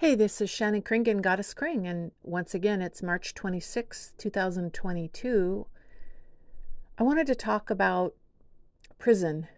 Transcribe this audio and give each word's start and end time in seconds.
Hey, 0.00 0.14
this 0.14 0.40
is 0.40 0.48
Shannon 0.48 0.82
Kringen, 0.82 1.20
Goddess 1.20 1.52
Kring, 1.52 1.84
and 1.84 2.12
once 2.22 2.54
again, 2.54 2.80
it's 2.80 3.02
March 3.02 3.34
26, 3.34 4.14
2022. 4.16 5.66
I 6.96 7.02
wanted 7.02 7.26
to 7.26 7.34
talk 7.34 7.68
about 7.68 8.14
prison 9.00 9.48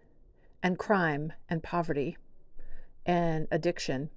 and 0.63 0.79
crime 0.79 1.33
and 1.47 1.61
poverty 1.61 2.17
and 3.05 3.47
addiction. 3.51 4.09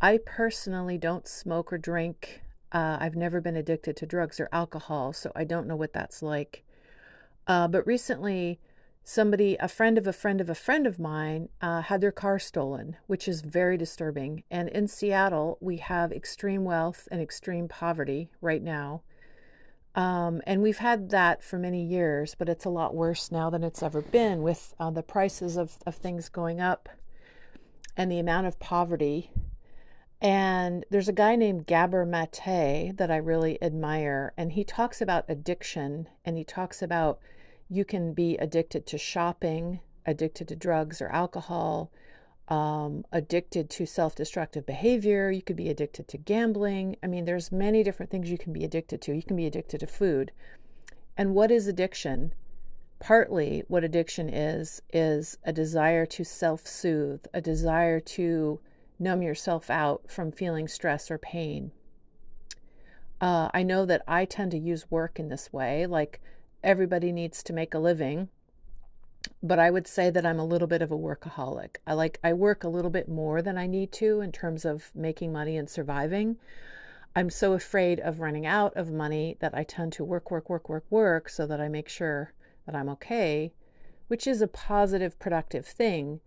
I 0.00 0.18
personally 0.18 0.98
don't 0.98 1.28
smoke 1.28 1.72
or 1.72 1.78
drink. 1.78 2.42
Uh, 2.72 2.96
I've 2.98 3.14
never 3.14 3.40
been 3.40 3.54
addicted 3.54 3.96
to 3.98 4.06
drugs 4.06 4.40
or 4.40 4.48
alcohol, 4.50 5.12
so 5.12 5.30
I 5.36 5.44
don't 5.44 5.68
know 5.68 5.76
what 5.76 5.92
that's 5.92 6.20
like. 6.20 6.64
Uh, 7.46 7.68
but 7.68 7.86
recently, 7.86 8.58
somebody, 9.10 9.56
a 9.58 9.66
friend 9.66 9.98
of 9.98 10.06
a 10.06 10.12
friend 10.12 10.40
of 10.40 10.48
a 10.48 10.54
friend 10.54 10.86
of 10.86 11.00
mine, 11.00 11.48
uh, 11.60 11.82
had 11.82 12.00
their 12.00 12.12
car 12.12 12.38
stolen, 12.38 12.96
which 13.08 13.26
is 13.26 13.40
very 13.40 13.76
disturbing. 13.76 14.44
And 14.50 14.68
in 14.68 14.86
Seattle, 14.86 15.58
we 15.60 15.78
have 15.78 16.12
extreme 16.12 16.64
wealth 16.64 17.08
and 17.10 17.20
extreme 17.20 17.66
poverty 17.66 18.30
right 18.40 18.62
now. 18.62 19.02
Um, 19.96 20.40
and 20.46 20.62
we've 20.62 20.78
had 20.78 21.10
that 21.10 21.42
for 21.42 21.58
many 21.58 21.84
years, 21.84 22.36
but 22.38 22.48
it's 22.48 22.64
a 22.64 22.70
lot 22.70 22.94
worse 22.94 23.32
now 23.32 23.50
than 23.50 23.64
it's 23.64 23.82
ever 23.82 24.00
been 24.00 24.42
with 24.42 24.74
uh, 24.78 24.92
the 24.92 25.02
prices 25.02 25.56
of, 25.56 25.78
of 25.84 25.96
things 25.96 26.28
going 26.28 26.60
up 26.60 26.88
and 27.96 28.12
the 28.12 28.20
amount 28.20 28.46
of 28.46 28.60
poverty. 28.60 29.32
And 30.20 30.86
there's 30.90 31.08
a 31.08 31.12
guy 31.12 31.34
named 31.34 31.66
Gabor 31.66 32.06
Mate 32.06 32.96
that 32.96 33.10
I 33.10 33.16
really 33.16 33.60
admire, 33.60 34.32
and 34.36 34.52
he 34.52 34.62
talks 34.62 35.02
about 35.02 35.24
addiction 35.28 36.08
and 36.24 36.36
he 36.36 36.44
talks 36.44 36.80
about 36.80 37.18
you 37.70 37.84
can 37.84 38.12
be 38.12 38.36
addicted 38.38 38.84
to 38.86 38.98
shopping, 38.98 39.80
addicted 40.04 40.48
to 40.48 40.56
drugs 40.56 41.00
or 41.00 41.08
alcohol, 41.08 41.90
um, 42.48 43.04
addicted 43.12 43.70
to 43.70 43.86
self-destructive 43.86 44.66
behavior. 44.66 45.30
You 45.30 45.40
could 45.40 45.56
be 45.56 45.70
addicted 45.70 46.08
to 46.08 46.18
gambling. 46.18 46.96
I 47.00 47.06
mean, 47.06 47.24
there's 47.24 47.52
many 47.52 47.84
different 47.84 48.10
things 48.10 48.28
you 48.28 48.38
can 48.38 48.52
be 48.52 48.64
addicted 48.64 49.00
to. 49.02 49.14
You 49.14 49.22
can 49.22 49.36
be 49.36 49.46
addicted 49.46 49.78
to 49.80 49.86
food. 49.86 50.32
And 51.16 51.34
what 51.34 51.52
is 51.52 51.68
addiction? 51.68 52.34
Partly, 52.98 53.62
what 53.68 53.84
addiction 53.84 54.28
is 54.28 54.82
is 54.92 55.38
a 55.44 55.52
desire 55.52 56.04
to 56.06 56.24
self-soothe, 56.24 57.24
a 57.32 57.40
desire 57.40 58.00
to 58.00 58.58
numb 58.98 59.22
yourself 59.22 59.70
out 59.70 60.10
from 60.10 60.32
feeling 60.32 60.66
stress 60.66 61.10
or 61.10 61.18
pain. 61.18 61.70
Uh, 63.20 63.48
I 63.54 63.62
know 63.62 63.86
that 63.86 64.02
I 64.08 64.24
tend 64.24 64.50
to 64.50 64.58
use 64.58 64.90
work 64.90 65.20
in 65.20 65.28
this 65.28 65.52
way, 65.52 65.86
like 65.86 66.20
everybody 66.62 67.12
needs 67.12 67.42
to 67.42 67.52
make 67.52 67.74
a 67.74 67.78
living 67.78 68.28
but 69.42 69.58
I 69.58 69.70
would 69.70 69.86
say 69.86 70.10
that 70.10 70.24
I'm 70.24 70.38
a 70.38 70.44
little 70.44 70.68
bit 70.68 70.82
of 70.82 70.90
a 70.90 70.96
workaholic. 70.98 71.76
I 71.86 71.92
like 71.94 72.18
I 72.24 72.32
work 72.32 72.64
a 72.64 72.68
little 72.68 72.90
bit 72.90 73.08
more 73.08 73.42
than 73.42 73.58
I 73.58 73.66
need 73.66 73.92
to 73.92 74.20
in 74.20 74.32
terms 74.32 74.64
of 74.64 74.90
making 74.94 75.32
money 75.32 75.56
and 75.56 75.68
surviving. 75.68 76.36
I'm 77.14 77.30
so 77.30 77.54
afraid 77.54 78.00
of 78.00 78.20
running 78.20 78.46
out 78.46 78.76
of 78.76 78.92
money 78.92 79.36
that 79.40 79.54
I 79.54 79.64
tend 79.64 79.92
to 79.94 80.04
work 80.04 80.30
work 80.30 80.48
work 80.48 80.68
work 80.68 80.84
work 80.90 81.28
so 81.28 81.46
that 81.46 81.60
I 81.60 81.68
make 81.68 81.88
sure 81.88 82.32
that 82.66 82.74
I'm 82.74 82.88
okay, 82.90 83.52
which 84.08 84.26
is 84.26 84.40
a 84.40 84.48
positive 84.48 85.18
productive 85.18 85.66
thing. 85.66 86.20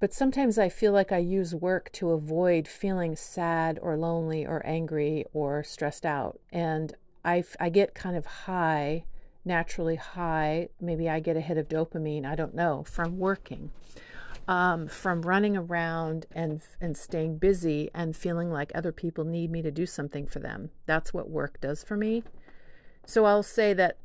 But 0.00 0.12
sometimes 0.12 0.58
I 0.58 0.68
feel 0.68 0.92
like 0.92 1.12
I 1.12 1.18
use 1.18 1.54
work 1.54 1.90
to 1.92 2.10
avoid 2.10 2.68
feeling 2.68 3.16
sad 3.16 3.78
or 3.80 3.96
lonely 3.96 4.44
or 4.44 4.64
angry 4.66 5.24
or 5.32 5.62
stressed 5.62 6.04
out. 6.04 6.40
And 6.52 6.94
I, 7.24 7.44
I 7.58 7.70
get 7.70 7.94
kind 7.94 8.16
of 8.16 8.26
high 8.26 9.04
naturally 9.44 9.96
high. 9.96 10.68
Maybe 10.80 11.08
I 11.08 11.20
get 11.20 11.36
a 11.36 11.40
hit 11.40 11.58
of 11.58 11.68
dopamine, 11.68 12.24
I 12.24 12.34
don't 12.34 12.54
know, 12.54 12.84
from 12.84 13.18
working. 13.18 13.70
Um, 14.46 14.88
from 14.88 15.22
running 15.22 15.56
around 15.56 16.26
and 16.32 16.60
and 16.78 16.98
staying 16.98 17.38
busy 17.38 17.90
and 17.94 18.14
feeling 18.14 18.50
like 18.50 18.72
other 18.74 18.92
people 18.92 19.24
need 19.24 19.50
me 19.50 19.62
to 19.62 19.70
do 19.70 19.86
something 19.86 20.26
for 20.26 20.38
them. 20.38 20.68
That's 20.84 21.14
what 21.14 21.30
work 21.30 21.62
does 21.62 21.82
for 21.82 21.96
me. 21.96 22.24
So 23.06 23.24
I'll 23.24 23.42
say 23.42 23.72
that 23.72 23.96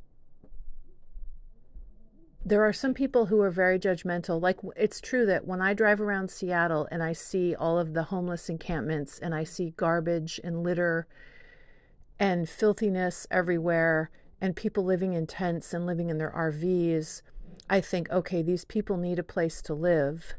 there 2.45 2.63
are 2.63 2.73
some 2.73 2.93
people 2.93 3.25
who 3.25 3.41
are 3.41 3.51
very 3.51 3.77
judgmental. 3.77 4.41
Like 4.41 4.59
it's 4.75 5.01
true 5.01 5.25
that 5.25 5.45
when 5.45 5.61
I 5.61 5.73
drive 5.73 5.99
around 5.99 6.31
Seattle 6.31 6.87
and 6.89 7.03
I 7.03 7.13
see 7.13 7.53
all 7.53 7.77
of 7.77 7.93
the 7.93 8.03
homeless 8.03 8.49
encampments 8.49 9.19
and 9.19 9.35
I 9.35 9.43
see 9.43 9.73
garbage 9.75 10.39
and 10.43 10.63
litter 10.63 11.05
and 12.17 12.47
filthiness 12.47 13.27
everywhere 13.29 14.09
and 14.41 14.55
people 14.55 14.83
living 14.83 15.13
in 15.13 15.27
tents 15.27 15.73
and 15.73 15.85
living 15.85 16.09
in 16.09 16.17
their 16.17 16.31
RVs, 16.31 17.21
I 17.69 17.81
think, 17.81 18.09
okay, 18.09 18.41
these 18.41 18.65
people 18.65 18.97
need 18.97 19.19
a 19.19 19.23
place 19.23 19.61
to 19.63 19.73
live. 19.73 20.33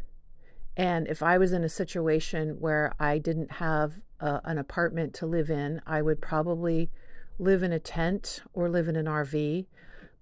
And 0.76 1.06
if 1.08 1.22
I 1.22 1.38
was 1.38 1.52
in 1.52 1.64
a 1.64 1.68
situation 1.68 2.56
where 2.60 2.94
I 2.98 3.18
didn't 3.18 3.52
have 3.52 4.00
a, 4.20 4.40
an 4.44 4.58
apartment 4.58 5.14
to 5.14 5.26
live 5.26 5.50
in, 5.50 5.82
I 5.86 6.02
would 6.02 6.20
probably 6.20 6.90
live 7.38 7.62
in 7.62 7.72
a 7.72 7.78
tent 7.78 8.42
or 8.52 8.68
live 8.68 8.88
in 8.88 8.96
an 8.96 9.06
RV. 9.06 9.66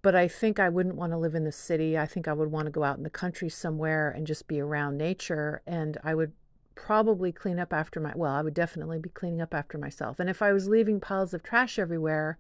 But 0.03 0.15
I 0.15 0.29
think 0.29 0.61
I 0.61 0.69
wouldn't 0.69 0.95
want 0.95 1.13
to 1.13 1.19
live 1.19 1.35
in 1.35 1.45
the 1.45 1.53
city. 1.53 1.99
I 1.99 2.07
think 2.07 2.29
I 2.29 2.33
would 2.33 2.51
want 2.51 2.67
to 2.67 2.73
go 2.73 2.85
out 2.85 2.97
in 2.97 3.03
the 3.03 3.11
country 3.11 3.49
somewhere 3.49 4.11
and 4.11 4.27
just 4.27 4.47
be 4.47 4.61
around 4.61 4.97
nature. 4.97 5.63
And 5.67 5.99
I 6.05 6.15
would 6.15 6.33
probably 6.75 7.33
clean 7.33 7.59
up 7.59 7.73
after 7.73 7.99
my, 7.99 8.13
well, 8.15 8.33
I 8.33 8.43
would 8.43 8.55
definitely 8.55 9.01
be 9.01 9.09
cleaning 9.09 9.41
up 9.41 9.53
after 9.53 9.77
myself. 9.77 10.21
And 10.21 10.31
if 10.31 10.41
I 10.41 10.53
was 10.53 10.69
leaving 10.69 11.01
piles 11.01 11.35
of 11.35 11.43
trash 11.43 11.79
everywhere, 11.79 12.39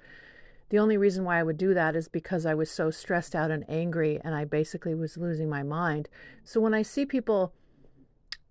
the 0.71 0.79
only 0.79 0.97
reason 0.97 1.25
why 1.25 1.39
I 1.39 1.43
would 1.43 1.57
do 1.57 1.73
that 1.75 1.97
is 1.97 2.09
because 2.09 2.45
I 2.45 2.55
was 2.55 2.71
so 2.71 2.91
stressed 2.91 3.35
out 3.35 3.51
and 3.51 3.65
angry 3.69 4.21
and 4.23 4.35
I 4.35 4.45
basically 4.45 4.95
was 4.95 5.17
losing 5.17 5.49
my 5.49 5.63
mind. 5.63 6.09
So 6.45 6.61
when 6.61 6.75
I 6.75 6.83
see 6.83 7.07
people, 7.07 7.55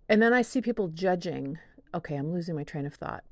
and 0.10 0.22
then 0.22 0.34
I 0.34 0.42
see 0.42 0.62
people 0.62 0.88
judging, 0.88 1.60
okay, 1.94 2.16
I'm 2.16 2.34
losing 2.34 2.56
my 2.56 2.64
train 2.64 2.86
of 2.86 2.96
thought. 2.96 3.24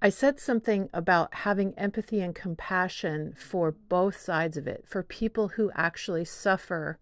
I 0.00 0.10
said 0.10 0.38
something 0.38 0.88
about 0.94 1.34
having 1.34 1.74
empathy 1.76 2.20
and 2.20 2.34
compassion 2.34 3.34
for 3.36 3.72
both 3.72 4.20
sides 4.20 4.56
of 4.56 4.68
it, 4.68 4.84
for 4.86 5.02
people 5.02 5.48
who 5.48 5.72
actually 5.74 6.24
suffer 6.24 7.00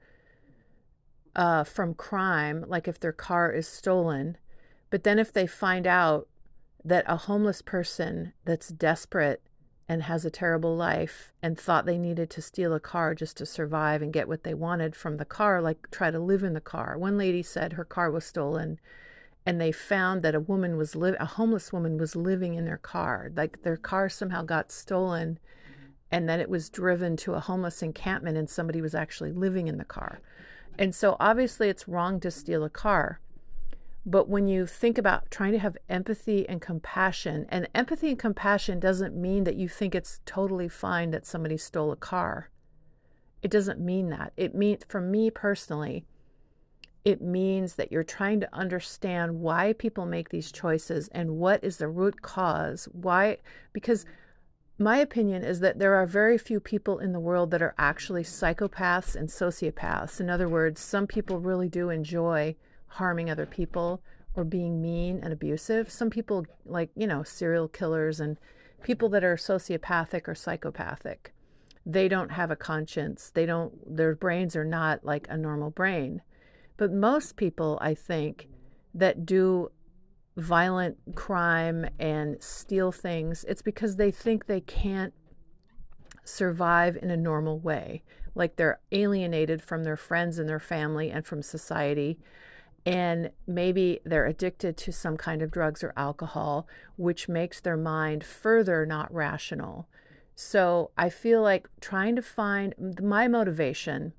uh, 1.34 1.62
from 1.64 1.92
crime, 1.92 2.64
like 2.66 2.88
if 2.88 2.98
their 2.98 3.12
car 3.12 3.52
is 3.52 3.68
stolen. 3.68 4.38
But 4.88 5.04
then 5.04 5.18
if 5.18 5.30
they 5.30 5.46
find 5.46 5.86
out 5.86 6.26
that 6.82 7.04
a 7.06 7.16
homeless 7.16 7.60
person 7.60 8.32
that's 8.46 8.68
desperate 8.68 9.42
and 9.88 10.02
has 10.04 10.24
a 10.24 10.30
terrible 10.30 10.76
life 10.76 11.32
and 11.42 11.58
thought 11.58 11.86
they 11.86 11.98
needed 11.98 12.28
to 12.30 12.42
steal 12.42 12.74
a 12.74 12.80
car 12.80 13.14
just 13.14 13.36
to 13.36 13.46
survive 13.46 14.02
and 14.02 14.12
get 14.12 14.26
what 14.26 14.42
they 14.42 14.54
wanted 14.54 14.96
from 14.96 15.16
the 15.16 15.24
car, 15.24 15.62
like 15.62 15.90
try 15.90 16.10
to 16.10 16.18
live 16.18 16.42
in 16.42 16.54
the 16.54 16.60
car. 16.60 16.98
One 16.98 17.16
lady 17.16 17.42
said 17.42 17.74
her 17.74 17.84
car 17.84 18.10
was 18.10 18.24
stolen 18.24 18.80
and 19.44 19.60
they 19.60 19.70
found 19.70 20.22
that 20.22 20.34
a 20.34 20.40
woman 20.40 20.76
was 20.76 20.96
li- 20.96 21.14
a 21.20 21.24
homeless 21.24 21.72
woman 21.72 21.98
was 21.98 22.16
living 22.16 22.54
in 22.54 22.64
their 22.64 22.78
car. 22.78 23.30
Like 23.34 23.62
their 23.62 23.76
car 23.76 24.08
somehow 24.08 24.42
got 24.42 24.72
stolen 24.72 25.38
and 26.10 26.28
then 26.28 26.40
it 26.40 26.50
was 26.50 26.68
driven 26.68 27.16
to 27.18 27.34
a 27.34 27.40
homeless 27.40 27.80
encampment 27.82 28.36
and 28.36 28.50
somebody 28.50 28.80
was 28.80 28.94
actually 28.94 29.32
living 29.32 29.68
in 29.68 29.78
the 29.78 29.84
car. 29.84 30.20
And 30.78 30.94
so 30.94 31.16
obviously 31.20 31.68
it's 31.68 31.86
wrong 31.86 32.18
to 32.20 32.30
steal 32.30 32.64
a 32.64 32.70
car. 32.70 33.20
But 34.08 34.28
when 34.28 34.46
you 34.46 34.66
think 34.66 34.98
about 34.98 35.32
trying 35.32 35.50
to 35.50 35.58
have 35.58 35.76
empathy 35.88 36.48
and 36.48 36.62
compassion, 36.62 37.44
and 37.48 37.68
empathy 37.74 38.10
and 38.10 38.18
compassion 38.18 38.78
doesn't 38.78 39.20
mean 39.20 39.42
that 39.42 39.56
you 39.56 39.68
think 39.68 39.96
it's 39.96 40.20
totally 40.24 40.68
fine 40.68 41.10
that 41.10 41.26
somebody 41.26 41.56
stole 41.56 41.90
a 41.90 41.96
car. 41.96 42.50
It 43.42 43.50
doesn't 43.50 43.80
mean 43.80 44.10
that. 44.10 44.32
It 44.36 44.54
means, 44.54 44.84
for 44.88 45.00
me 45.00 45.28
personally, 45.28 46.04
it 47.04 47.20
means 47.20 47.74
that 47.74 47.90
you're 47.90 48.04
trying 48.04 48.38
to 48.40 48.54
understand 48.54 49.40
why 49.40 49.72
people 49.72 50.06
make 50.06 50.28
these 50.28 50.52
choices 50.52 51.08
and 51.08 51.38
what 51.38 51.62
is 51.64 51.78
the 51.78 51.88
root 51.88 52.22
cause. 52.22 52.88
Why? 52.92 53.38
Because 53.72 54.06
my 54.78 54.98
opinion 54.98 55.42
is 55.42 55.58
that 55.60 55.80
there 55.80 55.96
are 55.96 56.06
very 56.06 56.38
few 56.38 56.60
people 56.60 57.00
in 57.00 57.12
the 57.12 57.20
world 57.20 57.50
that 57.50 57.62
are 57.62 57.74
actually 57.76 58.22
psychopaths 58.22 59.16
and 59.16 59.28
sociopaths. 59.28 60.20
In 60.20 60.30
other 60.30 60.48
words, 60.48 60.80
some 60.80 61.08
people 61.08 61.40
really 61.40 61.68
do 61.68 61.90
enjoy 61.90 62.54
harming 62.96 63.30
other 63.30 63.46
people 63.46 64.02
or 64.34 64.44
being 64.44 64.82
mean 64.82 65.20
and 65.22 65.32
abusive. 65.32 65.90
Some 65.90 66.10
people, 66.10 66.46
like, 66.64 66.90
you 66.94 67.06
know, 67.06 67.22
serial 67.22 67.68
killers 67.68 68.20
and 68.20 68.36
people 68.82 69.08
that 69.10 69.24
are 69.24 69.36
sociopathic 69.36 70.28
or 70.28 70.34
psychopathic, 70.34 71.32
they 71.84 72.08
don't 72.08 72.32
have 72.32 72.50
a 72.50 72.56
conscience. 72.56 73.30
They 73.32 73.46
don't, 73.46 73.96
their 73.96 74.14
brains 74.14 74.54
are 74.56 74.64
not 74.64 75.04
like 75.04 75.26
a 75.30 75.36
normal 75.36 75.70
brain. 75.70 76.22
But 76.76 76.92
most 76.92 77.36
people, 77.36 77.78
I 77.80 77.94
think, 77.94 78.48
that 78.92 79.24
do 79.24 79.70
violent 80.36 80.98
crime 81.14 81.88
and 81.98 82.42
steal 82.42 82.92
things, 82.92 83.44
it's 83.48 83.62
because 83.62 83.96
they 83.96 84.10
think 84.10 84.46
they 84.46 84.60
can't 84.60 85.14
survive 86.24 86.98
in 87.00 87.10
a 87.10 87.16
normal 87.16 87.58
way. 87.58 88.02
Like 88.34 88.56
they're 88.56 88.80
alienated 88.92 89.62
from 89.62 89.84
their 89.84 89.96
friends 89.96 90.38
and 90.38 90.48
their 90.48 90.60
family 90.60 91.10
and 91.10 91.24
from 91.24 91.40
society 91.42 92.18
and 92.86 93.30
maybe 93.48 93.98
they're 94.04 94.26
addicted 94.26 94.76
to 94.76 94.92
some 94.92 95.16
kind 95.16 95.42
of 95.42 95.50
drugs 95.50 95.82
or 95.82 95.92
alcohol, 95.96 96.68
which 96.96 97.28
makes 97.28 97.60
their 97.60 97.76
mind 97.76 98.22
further 98.22 98.86
not 98.86 99.12
rational. 99.12 99.88
So 100.36 100.92
I 100.96 101.10
feel 101.10 101.42
like 101.42 101.68
trying 101.80 102.14
to 102.14 102.22
find 102.22 102.74
my 103.02 103.26
motivation 103.26 104.12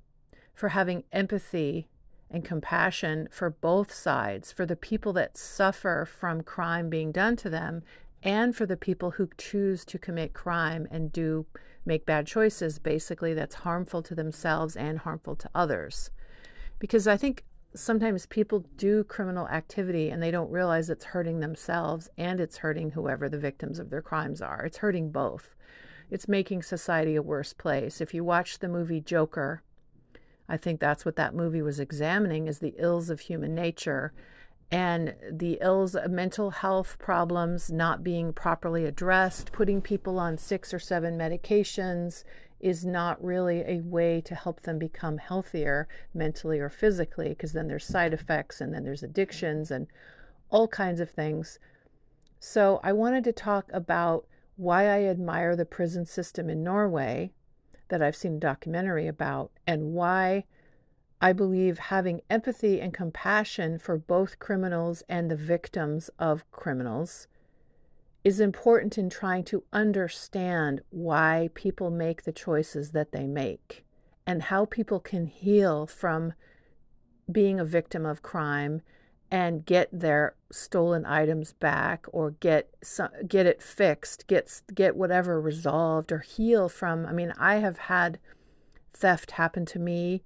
for 0.52 0.68
having 0.68 1.04
empathy 1.12 1.88
and 2.30 2.44
compassion 2.44 3.28
for 3.30 3.48
both 3.48 3.90
sides, 3.90 4.52
for 4.52 4.66
the 4.66 4.76
people 4.76 5.14
that 5.14 5.38
suffer 5.38 6.04
from 6.06 6.42
crime 6.42 6.90
being 6.90 7.10
done 7.10 7.36
to 7.36 7.48
them, 7.48 7.82
and 8.22 8.54
for 8.54 8.66
the 8.66 8.76
people 8.76 9.12
who 9.12 9.30
choose 9.38 9.84
to 9.86 9.98
commit 9.98 10.34
crime 10.34 10.86
and 10.90 11.10
do 11.10 11.46
make 11.86 12.04
bad 12.04 12.26
choices, 12.26 12.78
basically, 12.78 13.32
that's 13.32 13.54
harmful 13.54 14.02
to 14.02 14.14
themselves 14.14 14.76
and 14.76 14.98
harmful 14.98 15.36
to 15.36 15.48
others. 15.54 16.10
Because 16.78 17.08
I 17.08 17.16
think 17.16 17.44
sometimes 17.74 18.26
people 18.26 18.64
do 18.76 19.04
criminal 19.04 19.48
activity 19.48 20.10
and 20.10 20.22
they 20.22 20.30
don't 20.30 20.50
realize 20.50 20.88
it's 20.88 21.06
hurting 21.06 21.40
themselves 21.40 22.08
and 22.16 22.40
it's 22.40 22.58
hurting 22.58 22.92
whoever 22.92 23.28
the 23.28 23.38
victims 23.38 23.78
of 23.78 23.90
their 23.90 24.02
crimes 24.02 24.40
are. 24.40 24.64
It's 24.64 24.78
hurting 24.78 25.10
both. 25.10 25.54
It's 26.10 26.28
making 26.28 26.62
society 26.62 27.14
a 27.14 27.22
worse 27.22 27.52
place. 27.52 28.00
If 28.00 28.14
you 28.14 28.24
watch 28.24 28.58
the 28.58 28.68
movie 28.68 29.00
Joker, 29.00 29.62
I 30.48 30.56
think 30.56 30.80
that's 30.80 31.04
what 31.04 31.16
that 31.16 31.34
movie 31.34 31.62
was 31.62 31.78
examining 31.78 32.48
is 32.48 32.58
the 32.58 32.74
ills 32.78 33.10
of 33.10 33.20
human 33.20 33.54
nature 33.54 34.12
and 34.70 35.14
the 35.30 35.58
ills 35.60 35.94
of 35.94 36.10
mental 36.10 36.50
health 36.50 36.96
problems 36.98 37.70
not 37.70 38.04
being 38.04 38.32
properly 38.32 38.84
addressed, 38.84 39.52
putting 39.52 39.80
people 39.80 40.18
on 40.18 40.36
six 40.36 40.74
or 40.74 40.78
seven 40.78 41.16
medications 41.18 42.24
is 42.60 42.84
not 42.84 43.22
really 43.22 43.60
a 43.60 43.80
way 43.80 44.20
to 44.20 44.34
help 44.34 44.62
them 44.62 44.78
become 44.78 45.18
healthier 45.18 45.88
mentally 46.12 46.58
or 46.58 46.68
physically, 46.68 47.30
because 47.30 47.52
then 47.52 47.68
there's 47.68 47.86
side 47.86 48.12
effects 48.12 48.60
and 48.60 48.74
then 48.74 48.84
there's 48.84 49.02
addictions 49.02 49.70
and 49.70 49.86
all 50.50 50.68
kinds 50.68 51.00
of 51.00 51.10
things. 51.10 51.58
So, 52.40 52.80
I 52.82 52.92
wanted 52.92 53.24
to 53.24 53.32
talk 53.32 53.70
about 53.72 54.26
why 54.56 54.84
I 54.84 55.04
admire 55.04 55.54
the 55.54 55.64
prison 55.64 56.04
system 56.06 56.50
in 56.50 56.64
Norway 56.64 57.32
that 57.88 58.02
I've 58.02 58.16
seen 58.16 58.36
a 58.36 58.40
documentary 58.40 59.06
about 59.06 59.50
and 59.66 59.92
why 59.92 60.44
I 61.20 61.32
believe 61.32 61.78
having 61.78 62.20
empathy 62.30 62.80
and 62.80 62.94
compassion 62.94 63.78
for 63.78 63.96
both 63.96 64.38
criminals 64.38 65.02
and 65.08 65.30
the 65.30 65.36
victims 65.36 66.10
of 66.18 66.48
criminals 66.52 67.26
is 68.24 68.40
important 68.40 68.98
in 68.98 69.08
trying 69.08 69.44
to 69.44 69.64
understand 69.72 70.80
why 70.90 71.50
people 71.54 71.90
make 71.90 72.24
the 72.24 72.32
choices 72.32 72.90
that 72.92 73.12
they 73.12 73.26
make 73.26 73.84
and 74.26 74.44
how 74.44 74.64
people 74.64 75.00
can 75.00 75.26
heal 75.26 75.86
from 75.86 76.32
being 77.30 77.60
a 77.60 77.64
victim 77.64 78.04
of 78.04 78.22
crime 78.22 78.82
and 79.30 79.66
get 79.66 79.88
their 79.92 80.34
stolen 80.50 81.04
items 81.04 81.52
back 81.52 82.06
or 82.12 82.32
get 82.32 82.70
some, 82.82 83.10
get 83.26 83.46
it 83.46 83.62
fixed, 83.62 84.26
get 84.26 84.62
get 84.74 84.96
whatever 84.96 85.40
resolved 85.40 86.10
or 86.10 86.20
heal 86.20 86.68
from. 86.68 87.04
I 87.04 87.12
mean, 87.12 87.32
I 87.38 87.56
have 87.56 87.78
had 87.78 88.18
theft 88.92 89.32
happen 89.32 89.66
to 89.66 89.78
me. 89.78 90.22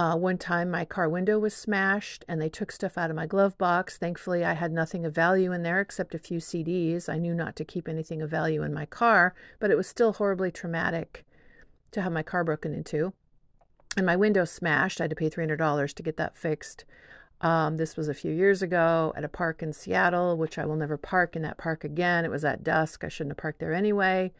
Uh, 0.00 0.16
one 0.16 0.38
time, 0.38 0.70
my 0.70 0.82
car 0.82 1.10
window 1.10 1.38
was 1.38 1.52
smashed 1.52 2.24
and 2.26 2.40
they 2.40 2.48
took 2.48 2.72
stuff 2.72 2.96
out 2.96 3.10
of 3.10 3.16
my 3.16 3.26
glove 3.26 3.58
box. 3.58 3.98
Thankfully, 3.98 4.42
I 4.42 4.54
had 4.54 4.72
nothing 4.72 5.04
of 5.04 5.14
value 5.14 5.52
in 5.52 5.62
there 5.62 5.78
except 5.78 6.14
a 6.14 6.18
few 6.18 6.38
CDs. 6.38 7.06
I 7.06 7.18
knew 7.18 7.34
not 7.34 7.54
to 7.56 7.66
keep 7.66 7.86
anything 7.86 8.22
of 8.22 8.30
value 8.30 8.62
in 8.62 8.72
my 8.72 8.86
car, 8.86 9.34
but 9.58 9.70
it 9.70 9.76
was 9.76 9.86
still 9.86 10.14
horribly 10.14 10.50
traumatic 10.50 11.26
to 11.90 12.00
have 12.00 12.12
my 12.12 12.22
car 12.22 12.44
broken 12.44 12.72
into. 12.72 13.12
And 13.94 14.06
my 14.06 14.16
window 14.16 14.46
smashed. 14.46 15.02
I 15.02 15.04
had 15.04 15.10
to 15.10 15.16
pay 15.16 15.28
$300 15.28 15.92
to 15.92 16.02
get 16.02 16.16
that 16.16 16.34
fixed. 16.34 16.86
Um, 17.42 17.76
this 17.76 17.94
was 17.94 18.08
a 18.08 18.14
few 18.14 18.32
years 18.32 18.62
ago 18.62 19.12
at 19.18 19.24
a 19.24 19.28
park 19.28 19.62
in 19.62 19.74
Seattle, 19.74 20.34
which 20.34 20.58
I 20.58 20.64
will 20.64 20.76
never 20.76 20.96
park 20.96 21.36
in 21.36 21.42
that 21.42 21.58
park 21.58 21.84
again. 21.84 22.24
It 22.24 22.30
was 22.30 22.46
at 22.46 22.64
dusk. 22.64 23.04
I 23.04 23.08
shouldn't 23.08 23.32
have 23.32 23.42
parked 23.42 23.60
there 23.60 23.74
anyway. 23.74 24.32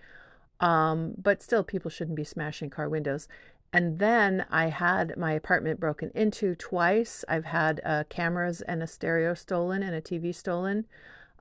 Um, 0.60 1.14
but 1.16 1.42
still, 1.42 1.64
people 1.64 1.90
shouldn't 1.90 2.16
be 2.16 2.24
smashing 2.24 2.70
car 2.70 2.88
windows. 2.88 3.28
And 3.72 3.98
then 3.98 4.46
I 4.50 4.66
had 4.66 5.16
my 5.16 5.32
apartment 5.32 5.80
broken 5.80 6.10
into 6.14 6.54
twice. 6.54 7.24
I've 7.28 7.46
had 7.46 7.80
uh, 7.84 8.04
cameras 8.08 8.62
and 8.62 8.82
a 8.82 8.86
stereo 8.86 9.34
stolen 9.34 9.82
and 9.82 9.94
a 9.94 10.00
TV 10.00 10.34
stolen 10.34 10.86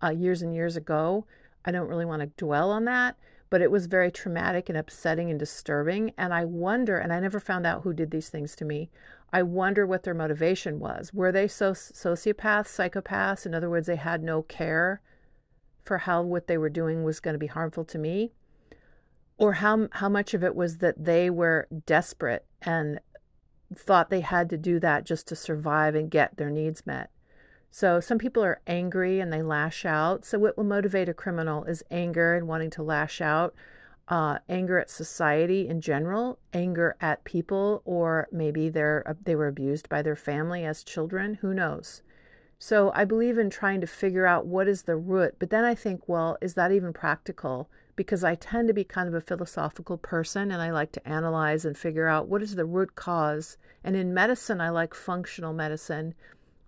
uh, 0.01 0.09
years 0.09 0.41
and 0.41 0.53
years 0.53 0.75
ago. 0.75 1.25
I 1.65 1.71
don't 1.71 1.87
really 1.87 2.05
want 2.05 2.21
to 2.21 2.27
dwell 2.37 2.71
on 2.71 2.85
that, 2.85 3.17
but 3.49 3.61
it 3.61 3.71
was 3.71 3.87
very 3.87 4.11
traumatic 4.11 4.69
and 4.69 4.77
upsetting 4.77 5.29
and 5.29 5.39
disturbing. 5.39 6.13
And 6.17 6.33
I 6.33 6.45
wonder, 6.45 6.97
and 6.97 7.11
I 7.11 7.19
never 7.19 7.39
found 7.39 7.65
out 7.65 7.81
who 7.81 7.93
did 7.93 8.11
these 8.11 8.29
things 8.29 8.55
to 8.57 8.65
me. 8.65 8.89
I 9.33 9.43
wonder 9.43 9.85
what 9.85 10.03
their 10.03 10.13
motivation 10.13 10.79
was. 10.79 11.13
Were 11.13 11.31
they 11.31 11.47
so 11.47 11.73
sociopaths, 11.73 12.67
psychopaths? 12.67 13.45
In 13.45 13.53
other 13.53 13.69
words, 13.69 13.87
they 13.87 13.95
had 13.95 14.23
no 14.23 14.43
care 14.43 15.01
for 15.83 15.99
how 15.99 16.21
what 16.21 16.47
they 16.47 16.57
were 16.57 16.69
doing 16.69 17.03
was 17.03 17.19
going 17.19 17.33
to 17.33 17.39
be 17.39 17.47
harmful 17.47 17.83
to 17.85 17.97
me, 17.97 18.31
or 19.39 19.53
how 19.53 19.87
how 19.93 20.09
much 20.09 20.33
of 20.33 20.43
it 20.43 20.55
was 20.55 20.77
that 20.77 21.05
they 21.05 21.29
were 21.29 21.67
desperate 21.85 22.45
and 22.61 22.99
thought 23.73 24.09
they 24.09 24.21
had 24.21 24.49
to 24.49 24.57
do 24.57 24.79
that 24.79 25.05
just 25.05 25.27
to 25.27 25.35
survive 25.35 25.95
and 25.95 26.11
get 26.11 26.37
their 26.37 26.49
needs 26.49 26.85
met. 26.85 27.09
So 27.71 27.99
some 27.99 28.17
people 28.17 28.43
are 28.43 28.61
angry 28.67 29.19
and 29.19 29.31
they 29.31 29.41
lash 29.41 29.85
out. 29.85 30.25
So 30.25 30.39
what 30.39 30.57
will 30.57 30.63
motivate 30.63 31.07
a 31.07 31.13
criminal 31.13 31.63
is 31.63 31.83
anger 31.89 32.35
and 32.35 32.47
wanting 32.47 32.71
to 32.71 32.83
lash 32.83 33.21
out 33.21 33.53
uh, 34.09 34.39
anger 34.49 34.79
at 34.79 34.89
society 34.89 35.67
in 35.67 35.81
general, 35.81 36.39
anger 36.51 36.95
at 36.99 37.23
people, 37.23 37.83
or 37.85 38.27
maybe 38.31 38.67
they're 38.67 39.03
uh, 39.07 39.13
they 39.23 39.35
were 39.35 39.47
abused 39.47 39.87
by 39.87 40.01
their 40.01 40.15
family 40.15 40.65
as 40.65 40.83
children. 40.83 41.35
Who 41.35 41.53
knows? 41.53 42.01
So 42.57 42.91
I 42.93 43.05
believe 43.05 43.37
in 43.37 43.49
trying 43.49 43.79
to 43.81 43.87
figure 43.87 44.25
out 44.25 44.45
what 44.45 44.67
is 44.67 44.83
the 44.83 44.97
root. 44.97 45.35
But 45.39 45.49
then 45.49 45.63
I 45.63 45.75
think, 45.75 46.09
well, 46.09 46.37
is 46.41 46.55
that 46.55 46.73
even 46.73 46.91
practical? 46.91 47.69
Because 47.99 48.23
I 48.23 48.35
tend 48.35 48.69
to 48.69 48.73
be 48.73 48.85
kind 48.85 49.09
of 49.09 49.13
a 49.13 49.19
philosophical 49.19 49.97
person 49.97 50.51
and 50.51 50.61
I 50.61 50.71
like 50.71 50.93
to 50.93 51.05
analyze 51.05 51.65
and 51.65 51.77
figure 51.77 52.07
out 52.07 52.29
what 52.29 52.41
is 52.41 52.55
the 52.55 52.63
root 52.63 52.95
cause. 52.95 53.57
And 53.83 53.93
in 53.93 54.13
medicine, 54.13 54.61
I 54.61 54.69
like 54.69 54.93
functional 54.93 55.51
medicine 55.51 56.15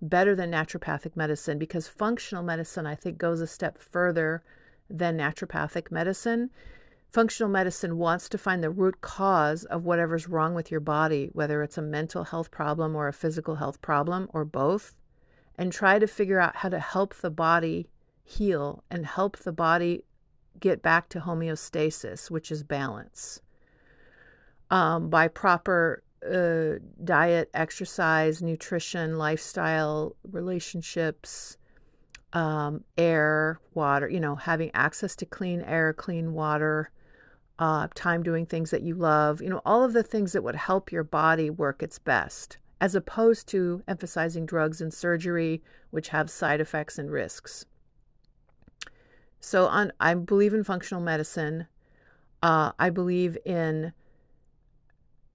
better 0.02 0.36
than 0.36 0.52
naturopathic 0.52 1.16
medicine 1.16 1.58
because 1.58 1.88
functional 1.88 2.44
medicine, 2.44 2.86
I 2.86 2.96
think, 2.96 3.18
goes 3.18 3.40
a 3.40 3.48
step 3.48 3.78
further 3.78 4.44
than 4.90 5.18
naturopathic 5.18 5.90
medicine 5.90 6.50
Functional 7.12 7.52
medicine 7.52 7.98
wants 7.98 8.30
to 8.30 8.38
find 8.38 8.64
the 8.64 8.70
root 8.70 9.02
cause 9.02 9.66
of 9.66 9.84
whatever's 9.84 10.30
wrong 10.30 10.54
with 10.54 10.72
your 10.72 10.80
body, 10.80 11.30
whether 11.34 11.62
it's 11.62 11.78
a 11.78 11.82
mental 11.82 12.24
health 12.24 12.50
problem 12.52 12.96
or 12.96 13.10
a 13.10 13.14
physical 13.14 13.56
health 13.56 13.82
problem 13.82 14.30
or 14.34 14.46
both, 14.46 14.96
and 15.58 15.74
try 15.74 16.00
to 16.00 16.08
figure 16.08 16.40
out 16.40 16.58
how 16.58 16.70
to 16.70 16.80
help 16.80 17.14
the 17.16 17.30
body 17.30 17.90
heal 18.24 18.86
and 18.90 19.06
help 19.06 19.36
the 19.40 19.52
body 19.52 20.06
get 20.60 20.82
back 20.82 21.10
to 21.10 21.22
homeostasis, 21.22 22.30
which 22.30 22.52
is 22.52 22.64
balance. 22.64 23.42
Um, 24.70 25.10
by 25.10 25.28
proper 25.28 26.04
uh, 26.30 26.80
diet, 27.04 27.50
exercise, 27.54 28.42
nutrition, 28.42 29.18
lifestyle, 29.18 30.16
relationships, 30.30 31.58
um, 32.34 32.84
air, 32.98 33.60
water, 33.74 34.10
you 34.10 34.20
know, 34.20 34.36
having 34.36 34.72
access 34.74 35.16
to 35.18 35.26
clean 35.26 35.62
air, 35.62 35.94
clean 35.94 36.34
water, 36.34 36.92
uh, 37.60 37.88
time 37.94 38.24
doing 38.24 38.46
things 38.46 38.72
that 38.72 38.82
you 38.82 38.96
love, 38.96 39.42
you 39.42 39.50
know, 39.50 39.62
all 39.66 39.84
of 39.84 39.94
the 39.94 40.04
things 40.04 40.34
that 40.34 40.44
would 40.44 40.56
help 40.56 40.92
your 40.92 41.04
body 41.04 41.50
work 41.50 41.84
its 41.84 42.00
best, 42.00 42.58
as 42.80 42.96
opposed 42.96 43.48
to 43.48 43.84
emphasizing 43.88 44.46
drugs 44.46 44.82
and 44.82 44.94
surgery, 44.94 45.62
which 45.90 46.10
have 46.10 46.30
side 46.30 46.62
effects 46.62 46.98
and 46.98 47.12
risks. 47.12 47.66
So, 49.42 49.66
on, 49.66 49.92
I 50.00 50.14
believe 50.14 50.54
in 50.54 50.64
functional 50.64 51.02
medicine. 51.02 51.68
Uh, 52.44 52.72
I 52.80 52.90
believe 52.90 53.38
in 53.44 53.92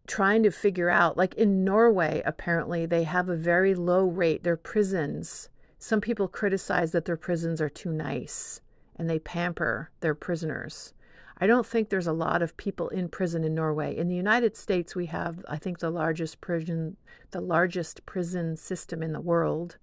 trying 0.06 0.44
to 0.44 0.50
figure 0.50 0.88
out, 0.88 1.16
like 1.16 1.34
in 1.34 1.64
Norway, 1.64 2.22
apparently 2.24 2.86
they 2.86 3.02
have 3.02 3.28
a 3.28 3.36
very 3.36 3.74
low 3.74 4.06
rate. 4.06 4.44
Their 4.44 4.56
prisons, 4.56 5.48
some 5.78 6.00
people 6.00 6.28
criticize 6.28 6.92
that 6.92 7.04
their 7.04 7.16
prisons 7.16 7.60
are 7.60 7.68
too 7.68 7.92
nice 7.92 8.60
and 8.94 9.10
they 9.10 9.18
pamper 9.18 9.90
their 10.00 10.14
prisoners. 10.14 10.94
I 11.38 11.46
don't 11.46 11.66
think 11.66 11.88
there's 11.88 12.06
a 12.06 12.12
lot 12.12 12.40
of 12.40 12.56
people 12.56 12.88
in 12.88 13.08
prison 13.08 13.44
in 13.44 13.54
Norway. 13.54 13.94
In 13.94 14.08
the 14.08 14.14
United 14.14 14.56
States, 14.56 14.94
we 14.94 15.06
have, 15.06 15.44
I 15.48 15.58
think, 15.58 15.80
the 15.80 15.90
largest 15.90 16.40
prison, 16.40 16.96
the 17.32 17.42
largest 17.42 18.06
prison 18.06 18.56
system 18.56 19.02
in 19.02 19.12
the 19.12 19.20
world, 19.20 19.76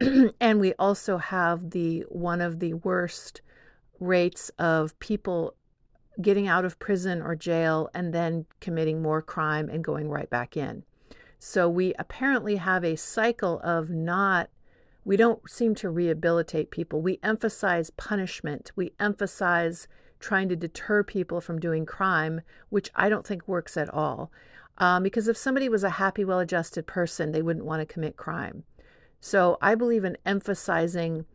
and 0.40 0.60
we 0.60 0.72
also 0.74 1.18
have 1.18 1.70
the 1.70 2.00
one 2.08 2.40
of 2.40 2.60
the 2.60 2.74
worst 2.74 3.42
rates 3.98 4.50
of 4.58 4.98
people 4.98 5.54
getting 6.20 6.48
out 6.48 6.64
of 6.64 6.78
prison 6.78 7.22
or 7.22 7.34
jail 7.36 7.88
and 7.94 8.12
then 8.12 8.46
committing 8.60 9.02
more 9.02 9.22
crime 9.22 9.68
and 9.68 9.84
going 9.84 10.08
right 10.08 10.28
back 10.30 10.56
in. 10.56 10.84
So 11.38 11.68
we 11.68 11.94
apparently 11.98 12.56
have 12.56 12.84
a 12.84 12.96
cycle 12.96 13.60
of 13.60 13.90
not 13.90 14.50
we 15.02 15.16
don't 15.16 15.48
seem 15.48 15.74
to 15.76 15.88
rehabilitate 15.88 16.70
people. 16.70 17.00
We 17.00 17.18
emphasize 17.22 17.90
punishment. 17.90 18.70
We 18.76 18.92
emphasize 19.00 19.88
trying 20.18 20.50
to 20.50 20.56
deter 20.56 21.02
people 21.02 21.40
from 21.40 21.58
doing 21.58 21.86
crime, 21.86 22.42
which 22.68 22.90
I 22.94 23.08
don't 23.08 23.26
think 23.26 23.48
works 23.48 23.78
at 23.78 23.92
all. 23.92 24.30
Um, 24.76 25.02
because 25.02 25.28
if 25.28 25.36
somebody 25.36 25.68
was 25.68 25.84
a 25.84 25.90
happy, 25.90 26.24
well 26.24 26.38
adjusted 26.38 26.86
person, 26.86 27.32
they 27.32 27.42
wouldn't 27.42 27.64
want 27.64 27.80
to 27.80 27.92
commit 27.92 28.16
crime. 28.16 28.64
So 29.20 29.58
I 29.60 29.74
believe 29.74 30.04
in 30.04 30.16
emphasizing 30.24 31.26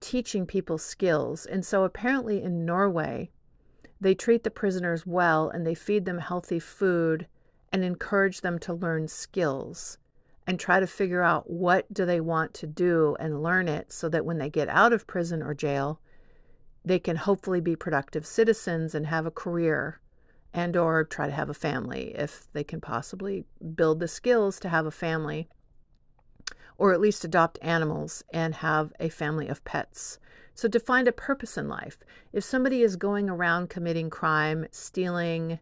teaching 0.00 0.46
people 0.46 0.78
skills. 0.78 1.46
And 1.46 1.64
so 1.64 1.84
apparently 1.84 2.42
in 2.42 2.64
Norway, 2.64 3.30
they 4.00 4.14
treat 4.14 4.44
the 4.44 4.50
prisoners 4.50 5.06
well 5.06 5.48
and 5.48 5.66
they 5.66 5.74
feed 5.74 6.04
them 6.04 6.18
healthy 6.18 6.58
food 6.58 7.26
and 7.72 7.84
encourage 7.84 8.40
them 8.40 8.58
to 8.60 8.74
learn 8.74 9.08
skills. 9.08 9.98
and 10.48 10.58
try 10.58 10.80
to 10.80 10.86
figure 10.86 11.22
out 11.22 11.50
what 11.50 11.92
do 11.92 12.06
they 12.06 12.22
want 12.22 12.54
to 12.54 12.66
do 12.66 13.14
and 13.20 13.42
learn 13.42 13.68
it 13.68 13.92
so 13.92 14.08
that 14.08 14.24
when 14.24 14.38
they 14.38 14.48
get 14.48 14.66
out 14.70 14.94
of 14.94 15.06
prison 15.06 15.42
or 15.42 15.52
jail 15.52 16.00
they 16.82 16.98
can 16.98 17.16
hopefully 17.16 17.60
be 17.60 17.76
productive 17.76 18.24
citizens 18.24 18.94
and 18.94 19.06
have 19.06 19.26
a 19.26 19.30
career 19.30 20.00
and 20.54 20.74
or 20.74 21.04
try 21.04 21.26
to 21.26 21.32
have 21.32 21.50
a 21.50 21.54
family 21.54 22.14
if 22.16 22.48
they 22.54 22.64
can 22.64 22.80
possibly 22.80 23.44
build 23.74 24.00
the 24.00 24.08
skills 24.08 24.58
to 24.58 24.70
have 24.70 24.86
a 24.86 24.90
family 24.90 25.46
or 26.78 26.92
at 26.92 27.00
least 27.00 27.24
adopt 27.24 27.58
animals 27.60 28.24
and 28.32 28.54
have 28.56 28.92
a 29.00 29.08
family 29.08 29.48
of 29.48 29.64
pets. 29.64 30.18
So, 30.54 30.68
to 30.68 30.80
find 30.80 31.06
a 31.06 31.12
purpose 31.12 31.58
in 31.58 31.68
life, 31.68 31.98
if 32.32 32.42
somebody 32.42 32.82
is 32.82 32.96
going 32.96 33.28
around 33.28 33.68
committing 33.70 34.10
crime, 34.10 34.66
stealing, 34.70 35.58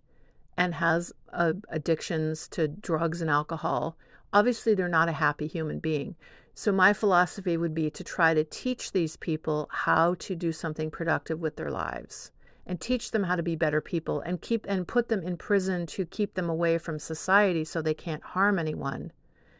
and 0.56 0.74
has 0.74 1.12
uh, 1.32 1.54
addictions 1.68 2.48
to 2.48 2.68
drugs 2.68 3.20
and 3.20 3.30
alcohol, 3.30 3.96
obviously 4.32 4.74
they're 4.74 4.88
not 4.88 5.08
a 5.08 5.12
happy 5.12 5.46
human 5.46 5.80
being. 5.80 6.16
So, 6.54 6.72
my 6.72 6.92
philosophy 6.92 7.56
would 7.56 7.74
be 7.74 7.90
to 7.90 8.04
try 8.04 8.32
to 8.32 8.44
teach 8.44 8.92
these 8.92 9.16
people 9.16 9.68
how 9.70 10.14
to 10.14 10.34
do 10.34 10.52
something 10.52 10.90
productive 10.90 11.40
with 11.40 11.56
their 11.56 11.70
lives 11.70 12.30
and 12.66 12.80
teach 12.80 13.10
them 13.10 13.24
how 13.24 13.36
to 13.36 13.42
be 13.42 13.54
better 13.54 13.80
people 13.80 14.20
and 14.20 14.40
keep 14.40 14.66
and 14.68 14.88
put 14.88 15.08
them 15.08 15.22
in 15.22 15.36
prison 15.36 15.86
to 15.86 16.04
keep 16.04 16.34
them 16.34 16.48
away 16.48 16.78
from 16.78 16.98
society 16.98 17.64
so 17.64 17.80
they 17.80 17.94
can't 17.94 18.22
harm 18.22 18.58
anyone 18.58 19.12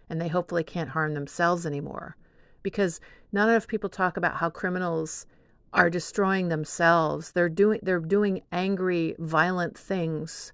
and 0.09 0.21
they 0.21 0.29
hopefully 0.29 0.65
can't 0.65 0.91
harm 0.91 1.15
themselves 1.15 1.67
anymore. 1.67 2.17
Because 2.63 3.01
not 3.33 3.49
enough 3.49 3.69
people 3.69 3.89
talk 3.89 4.17
about 4.17 4.37
how 4.37 4.51
criminals 4.51 5.27
are 5.73 5.91
destroying 5.91 6.49
themselves. 6.49 7.33
They're 7.33 7.49
doing 7.49 7.81
they're 7.83 8.01
doing 8.01 8.43
angry, 8.51 9.15
violent 9.19 9.77
things 9.77 10.53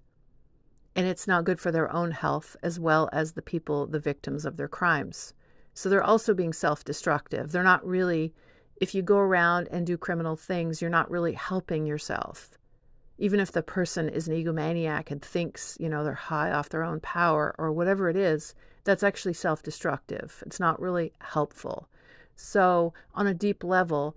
and 0.94 1.06
it's 1.06 1.26
not 1.26 1.44
good 1.44 1.60
for 1.60 1.72
their 1.72 1.92
own 1.92 2.10
health 2.10 2.56
as 2.62 2.78
well 2.78 3.08
as 3.12 3.32
the 3.32 3.42
people 3.42 3.86
the 3.86 4.00
victims 4.00 4.44
of 4.44 4.56
their 4.56 4.68
crimes. 4.68 5.32
So 5.74 5.88
they're 5.88 6.02
also 6.02 6.34
being 6.34 6.52
self-destructive. 6.52 7.50
They're 7.50 7.62
not 7.62 7.86
really 7.86 8.34
if 8.80 8.94
you 8.94 9.02
go 9.02 9.18
around 9.18 9.68
and 9.70 9.86
do 9.86 9.96
criminal 9.96 10.34
things, 10.36 10.80
you're 10.80 10.90
not 10.90 11.10
really 11.10 11.34
helping 11.34 11.86
yourself. 11.86 12.50
Even 13.16 13.38
if 13.38 13.52
the 13.52 13.62
person 13.62 14.08
is 14.08 14.26
an 14.26 14.34
egomaniac 14.34 15.10
and 15.10 15.22
thinks, 15.22 15.76
you 15.78 15.88
know, 15.88 16.02
they're 16.02 16.14
high 16.14 16.50
off 16.50 16.68
their 16.68 16.82
own 16.82 16.98
power 16.98 17.54
or 17.58 17.70
whatever 17.70 18.08
it 18.08 18.16
is, 18.16 18.54
that's 18.84 19.02
actually 19.02 19.34
self 19.34 19.62
destructive. 19.62 20.42
It's 20.46 20.60
not 20.60 20.80
really 20.80 21.12
helpful. 21.20 21.88
So, 22.34 22.92
on 23.14 23.26
a 23.26 23.34
deep 23.34 23.62
level, 23.62 24.16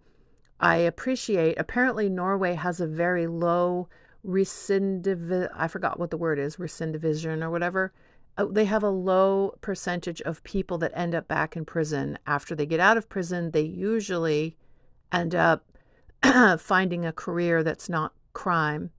I 0.59 0.77
appreciate, 0.77 1.59
apparently, 1.59 2.09
Norway 2.09 2.55
has 2.55 2.79
a 2.79 2.87
very 2.87 3.27
low 3.27 3.87
recidiv, 4.25 5.49
I 5.53 5.67
forgot 5.67 5.99
what 5.99 6.09
the 6.09 6.17
word 6.17 6.39
is, 6.39 6.55
recidivism 6.55 7.43
or 7.43 7.49
whatever. 7.49 7.93
Uh, 8.37 8.45
they 8.45 8.65
have 8.65 8.83
a 8.83 8.89
low 8.89 9.57
percentage 9.61 10.21
of 10.21 10.43
people 10.43 10.77
that 10.79 10.91
end 10.95 11.13
up 11.15 11.27
back 11.27 11.55
in 11.55 11.65
prison. 11.65 12.17
After 12.25 12.55
they 12.55 12.65
get 12.65 12.79
out 12.79 12.97
of 12.97 13.09
prison, 13.09 13.51
they 13.51 13.61
usually 13.61 14.57
end 15.11 15.35
up 15.35 15.65
finding 16.59 17.05
a 17.05 17.13
career 17.13 17.63
that's 17.63 17.87
not 17.87 18.13
crime, 18.33 18.91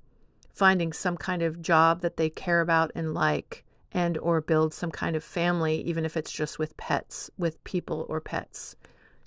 finding 0.54 0.92
some 0.92 1.16
kind 1.16 1.42
of 1.42 1.60
job 1.60 2.00
that 2.00 2.16
they 2.16 2.30
care 2.30 2.60
about 2.60 2.92
and 2.94 3.12
like, 3.12 3.64
and 3.92 4.18
or 4.18 4.40
build 4.40 4.74
some 4.74 4.90
kind 4.90 5.16
of 5.16 5.24
family 5.24 5.80
even 5.82 6.04
if 6.04 6.16
it's 6.16 6.32
just 6.32 6.58
with 6.58 6.76
pets 6.76 7.30
with 7.38 7.62
people 7.64 8.06
or 8.08 8.20
pets. 8.20 8.76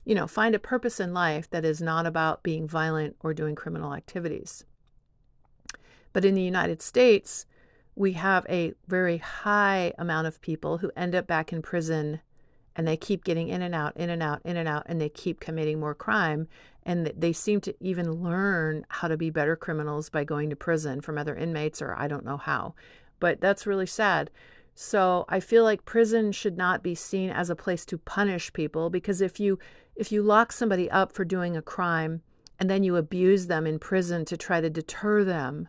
You 0.05 0.15
know 0.15 0.27
find 0.27 0.55
a 0.55 0.59
purpose 0.59 0.99
in 0.99 1.13
life 1.13 1.49
that 1.49 1.65
is 1.65 1.81
not 1.81 2.05
about 2.05 2.43
being 2.43 2.67
violent 2.67 3.15
or 3.21 3.33
doing 3.33 3.55
criminal 3.55 3.93
activities. 3.93 4.65
But 6.13 6.25
in 6.25 6.35
the 6.35 6.41
united 6.41 6.81
states 6.81 7.45
we 7.95 8.13
have 8.13 8.45
a 8.47 8.73
very 8.87 9.17
high 9.17 9.93
amount 9.97 10.25
of 10.25 10.41
people 10.41 10.77
who 10.77 10.91
end 10.95 11.13
up 11.13 11.27
back 11.27 11.51
in 11.51 11.61
prison 11.61 12.21
and 12.75 12.87
they 12.87 12.95
keep 12.95 13.25
getting 13.25 13.49
in 13.49 13.61
and 13.61 13.75
out 13.75 13.95
in 13.97 14.09
and 14.09 14.23
out 14.23 14.41
in 14.45 14.55
and 14.55 14.69
out 14.69 14.83
and 14.85 15.01
they 15.01 15.09
keep 15.09 15.41
committing 15.41 15.81
more 15.81 15.93
crime 15.93 16.47
and 16.83 17.07
they 17.07 17.33
seem 17.33 17.59
to 17.59 17.75
even 17.81 18.23
learn 18.23 18.85
how 18.87 19.09
to 19.09 19.17
be 19.17 19.29
better 19.29 19.57
criminals 19.57 20.09
by 20.09 20.23
going 20.23 20.49
to 20.49 20.55
prison 20.55 21.01
from 21.01 21.17
other 21.17 21.35
inmates 21.35 21.81
or 21.81 21.93
I 21.97 22.07
don't 22.07 22.23
know 22.23 22.37
how 22.37 22.73
but 23.19 23.39
that's 23.41 23.67
really 23.67 23.85
sad 23.85 24.29
so 24.81 25.25
I 25.27 25.41
feel 25.41 25.65
like 25.65 25.83
prison 25.83 26.31
should 26.31 26.57
not 26.57 26.81
be 26.81 26.95
seen 26.95 27.29
as 27.31 27.49
a 27.49 27.55
place 27.55 27.83
to 27.87 27.97
punish 27.97 28.53
people 28.53 28.89
because 28.89 29.19
if 29.19 29.37
you 29.37 29.59
if 29.97 30.09
you 30.09 30.23
lock 30.23 30.53
somebody 30.53 30.89
up 30.89 31.11
for 31.11 31.25
doing 31.25 31.57
a 31.57 31.61
crime 31.61 32.21
and 32.57 32.69
then 32.69 32.85
you 32.85 32.95
abuse 32.95 33.47
them 33.47 33.67
in 33.67 33.77
prison 33.77 34.23
to 34.23 34.37
try 34.37 34.61
to 34.61 34.69
deter 34.69 35.25
them, 35.25 35.67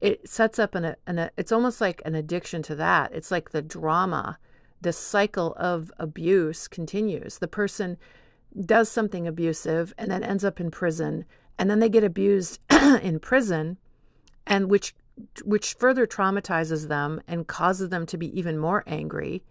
it 0.00 0.28
sets 0.28 0.58
up 0.58 0.74
an, 0.74 0.96
an 1.06 1.30
it's 1.36 1.52
almost 1.52 1.80
like 1.80 2.02
an 2.04 2.16
addiction 2.16 2.62
to 2.64 2.74
that. 2.74 3.12
It's 3.14 3.30
like 3.30 3.50
the 3.50 3.62
drama, 3.62 4.40
the 4.80 4.92
cycle 4.92 5.54
of 5.56 5.92
abuse 5.96 6.66
continues. 6.66 7.38
The 7.38 7.46
person 7.46 7.96
does 8.60 8.88
something 8.88 9.28
abusive 9.28 9.94
and 9.96 10.10
then 10.10 10.24
ends 10.24 10.44
up 10.44 10.58
in 10.58 10.72
prison 10.72 11.26
and 11.60 11.70
then 11.70 11.78
they 11.78 11.88
get 11.88 12.02
abused 12.02 12.58
in 13.02 13.20
prison 13.20 13.78
and 14.48 14.68
which 14.68 14.96
which 15.44 15.74
further 15.74 16.06
traumatizes 16.06 16.88
them 16.88 17.20
and 17.26 17.46
causes 17.46 17.88
them 17.88 18.06
to 18.06 18.16
be 18.16 18.38
even 18.38 18.58
more 18.58 18.84
angry. 18.86 19.42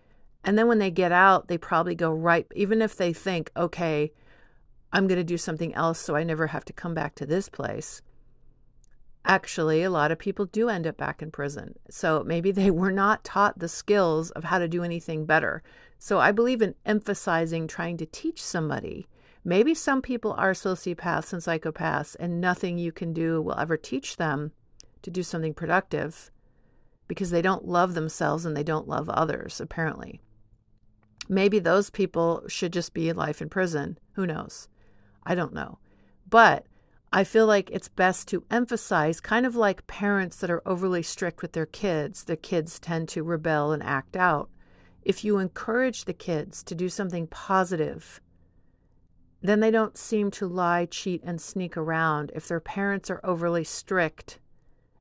And 0.43 0.57
then 0.57 0.67
when 0.67 0.79
they 0.79 0.91
get 0.91 1.11
out, 1.11 1.47
they 1.47 1.57
probably 1.57 1.95
go 1.95 2.11
right, 2.11 2.47
even 2.55 2.81
if 2.81 2.95
they 2.95 3.13
think, 3.13 3.51
okay, 3.57 4.11
I'm 4.91 5.07
going 5.07 5.17
to 5.19 5.23
do 5.23 5.38
something 5.38 5.73
else 5.75 5.99
so 5.99 6.15
I 6.15 6.23
never 6.23 6.47
have 6.47 6.65
to 6.65 6.73
come 6.73 6.93
back 6.93 7.15
to 7.15 7.25
this 7.25 7.49
place. 7.49 8.01
Actually, 9.25 9.83
a 9.83 9.89
lot 9.89 10.11
of 10.11 10.17
people 10.17 10.45
do 10.45 10.69
end 10.69 10.88
up 10.88 10.97
back 10.97 11.21
in 11.21 11.29
prison. 11.29 11.75
So 11.89 12.23
maybe 12.25 12.51
they 12.51 12.71
were 12.71 12.91
not 12.91 13.23
taught 13.23 13.59
the 13.59 13.67
skills 13.67 14.31
of 14.31 14.45
how 14.45 14.59
to 14.59 14.67
do 14.67 14.83
anything 14.83 15.25
better. 15.25 15.61
So 15.99 16.19
I 16.19 16.31
believe 16.31 16.61
in 16.61 16.75
emphasizing 16.85 17.67
trying 17.67 17.97
to 17.97 18.05
teach 18.05 18.41
somebody. 18.41 19.07
Maybe 19.43 19.73
some 19.73 20.01
people 20.01 20.33
are 20.33 20.53
sociopaths 20.53 21.33
and 21.33 21.41
psychopaths, 21.41 22.15
and 22.19 22.41
nothing 22.41 22.77
you 22.77 22.91
can 22.91 23.13
do 23.13 23.41
will 23.41 23.59
ever 23.59 23.77
teach 23.77 24.17
them 24.17 24.53
to 25.01 25.11
do 25.11 25.23
something 25.23 25.53
productive 25.53 26.31
because 27.07 27.31
they 27.31 27.41
don't 27.41 27.67
love 27.67 27.93
themselves 27.93 28.45
and 28.45 28.55
they 28.55 28.63
don't 28.63 28.87
love 28.87 29.09
others, 29.09 29.59
apparently. 29.59 30.21
Maybe 31.27 31.59
those 31.59 31.89
people 31.89 32.43
should 32.47 32.73
just 32.73 32.93
be 32.93 33.11
life 33.13 33.41
in 33.41 33.49
prison. 33.49 33.99
Who 34.13 34.25
knows? 34.25 34.67
I 35.23 35.35
don't 35.35 35.53
know. 35.53 35.79
But 36.27 36.65
I 37.11 37.23
feel 37.23 37.47
like 37.47 37.71
it's 37.71 37.87
best 37.87 38.27
to 38.27 38.43
emphasize, 38.51 39.19
kind 39.19 39.45
of 39.45 39.55
like 39.55 39.87
parents 39.87 40.37
that 40.37 40.51
are 40.51 40.61
overly 40.65 41.01
strict 41.01 41.41
with 41.41 41.53
their 41.53 41.65
kids, 41.65 42.23
their 42.23 42.35
kids 42.35 42.79
tend 42.79 43.09
to 43.09 43.23
rebel 43.23 43.71
and 43.71 43.81
act 43.81 44.15
out. 44.15 44.49
If 45.01 45.23
you 45.23 45.39
encourage 45.39 46.05
the 46.05 46.13
kids 46.13 46.61
to 46.63 46.75
do 46.75 46.89
something 46.89 47.25
positive, 47.25 48.21
then 49.41 49.59
they 49.59 49.71
don't 49.71 49.97
seem 49.97 50.29
to 50.31 50.47
lie, 50.47 50.85
cheat, 50.85 51.23
and 51.23 51.41
sneak 51.41 51.75
around. 51.77 52.31
If 52.35 52.47
their 52.47 52.59
parents 52.59 53.09
are 53.09 53.21
overly 53.23 53.63
strict, 53.63 54.39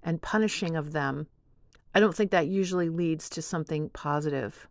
and 0.08 0.22
punishing 0.22 0.74
of 0.74 0.92
them, 0.92 1.26
I 1.94 2.00
don't 2.00 2.16
think 2.16 2.30
that 2.30 2.46
usually 2.46 2.88
leads 2.88 3.28
to 3.28 3.42
something 3.42 3.90
positive. 3.90 4.66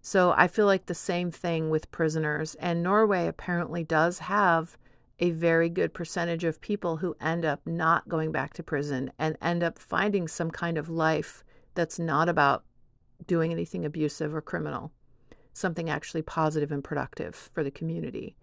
So 0.00 0.32
I 0.36 0.46
feel 0.46 0.66
like 0.66 0.86
the 0.86 0.94
same 0.94 1.32
thing 1.32 1.70
with 1.70 1.90
prisoners. 1.90 2.54
And 2.60 2.84
Norway 2.84 3.26
apparently 3.26 3.82
does 3.82 4.20
have 4.20 4.78
a 5.18 5.32
very 5.32 5.68
good 5.68 5.92
percentage 5.92 6.44
of 6.44 6.60
people 6.60 6.98
who 6.98 7.16
end 7.20 7.44
up 7.44 7.62
not 7.66 8.08
going 8.08 8.30
back 8.30 8.54
to 8.54 8.62
prison 8.62 9.10
and 9.18 9.36
end 9.42 9.64
up 9.64 9.76
finding 9.76 10.28
some 10.28 10.52
kind 10.52 10.78
of 10.78 10.88
life 10.88 11.42
that's 11.74 11.98
not 11.98 12.28
about 12.28 12.62
doing 13.26 13.50
anything 13.50 13.84
abusive 13.84 14.32
or 14.32 14.40
criminal, 14.40 14.92
something 15.52 15.90
actually 15.90 16.22
positive 16.22 16.70
and 16.70 16.84
productive 16.84 17.50
for 17.52 17.64
the 17.64 17.72
community. 17.72 18.36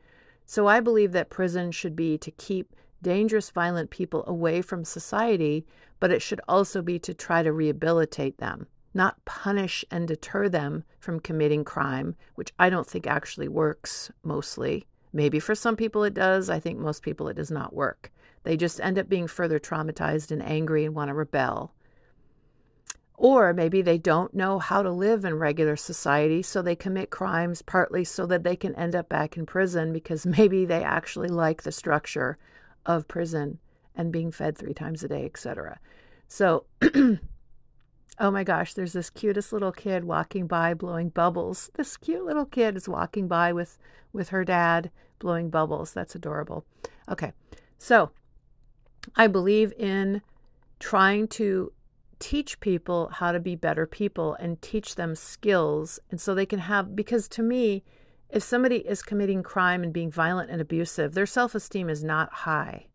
So 0.45 0.67
I 0.67 0.81
believe 0.81 1.13
that 1.13 1.29
prison 1.29 1.71
should 1.71 1.95
be 1.95 2.17
to 2.17 2.31
keep 2.31 2.75
dangerous, 3.03 3.51
violent 3.51 3.91
people 3.91 4.23
away 4.25 4.63
from 4.63 4.83
society, 4.83 5.67
but 5.99 6.09
it 6.11 6.21
should 6.21 6.41
also 6.47 6.81
be 6.81 6.97
to 6.99 7.13
try 7.13 7.43
to 7.43 7.53
rehabilitate 7.53 8.39
them, 8.39 8.65
not 8.93 9.23
punish 9.25 9.85
and 9.91 10.07
deter 10.07 10.49
them 10.49 10.83
from 10.97 11.19
committing 11.19 11.63
crime, 11.63 12.15
which 12.33 12.51
I 12.57 12.71
don't 12.71 12.87
think 12.87 13.05
actually 13.05 13.47
works 13.47 14.11
mostly. 14.23 14.87
Maybe 15.13 15.39
for 15.39 15.53
some 15.53 15.75
people 15.75 16.03
it 16.03 16.15
does. 16.15 16.49
I 16.49 16.59
think 16.59 16.79
most 16.79 17.03
people 17.03 17.27
it 17.27 17.35
does 17.35 17.51
not 17.51 17.75
work. 17.75 18.11
They 18.43 18.57
just 18.57 18.81
end 18.81 18.97
up 18.97 19.07
being 19.07 19.27
further 19.27 19.59
traumatized 19.59 20.31
and 20.31 20.41
angry 20.41 20.83
and 20.83 20.95
want 20.95 21.09
to 21.09 21.13
rebel. 21.13 21.73
Or 23.15 23.53
maybe 23.53 23.81
they 23.81 23.99
don't 23.99 24.33
know 24.33 24.57
how 24.57 24.81
to 24.81 24.91
live 24.91 25.23
in 25.23 25.35
regular 25.35 25.75
society, 25.75 26.41
so 26.41 26.61
they 26.61 26.75
commit 26.75 27.11
crimes 27.11 27.61
partly 27.61 28.03
so 28.03 28.25
that 28.25 28.43
they 28.43 28.55
can 28.55 28.75
end 28.75 28.95
up 28.95 29.07
back 29.07 29.37
in 29.37 29.45
prison 29.45 29.93
because 29.93 30.25
maybe 30.37 30.65
they 30.65 30.83
actually 30.83 31.29
like 31.29 31.61
the 31.61 31.71
structure 31.71 32.37
of 32.85 33.07
prison 33.07 33.59
and 33.95 34.11
being 34.11 34.31
fed 34.31 34.57
three 34.57 34.73
times 34.73 35.03
a 35.03 35.07
day, 35.07 35.25
etc. 35.25 35.79
So, 36.27 36.65
oh 38.19 38.31
my 38.31 38.43
gosh, 38.43 38.73
there's 38.73 38.93
this 38.93 39.09
cutest 39.09 39.53
little 39.53 39.71
kid 39.71 40.03
walking 40.03 40.47
by 40.47 40.73
blowing 40.73 41.09
bubbles. 41.09 41.69
This 41.75 41.97
cute 41.97 42.25
little 42.25 42.45
kid 42.45 42.75
is 42.75 42.89
walking 42.89 43.27
by 43.27 43.53
with 43.53 43.77
with 44.11 44.29
her 44.29 44.43
dad 44.43 44.91
blowing 45.19 45.49
bubbles. 45.49 45.93
That's 45.93 46.15
adorable. 46.15 46.65
Okay. 47.09 47.33
So, 47.77 48.11
I 49.15 49.27
believe 49.27 49.73
in 49.73 50.21
trying 50.79 51.27
to 51.27 51.71
teach 52.19 52.59
people 52.61 53.09
how 53.13 53.31
to 53.31 53.39
be 53.39 53.55
better 53.55 53.85
people 53.85 54.33
and 54.35 54.61
teach 54.61 54.95
them 54.95 55.13
skills. 55.15 55.99
And 56.09 56.21
so 56.21 56.33
they 56.33 56.45
can 56.45 56.59
have, 56.59 56.95
because 56.95 57.27
to 57.29 57.43
me, 57.43 57.83
if 58.33 58.41
somebody 58.41 58.77
is 58.77 59.03
committing 59.03 59.43
crime 59.43 59.83
and 59.83 59.93
being 59.93 60.09
violent 60.09 60.49
and 60.49 60.59
abusive, 60.59 61.13
their 61.13 61.27
self 61.27 61.53
esteem 61.53 61.87
is 61.87 62.03
not 62.03 62.33
high. 62.33 62.87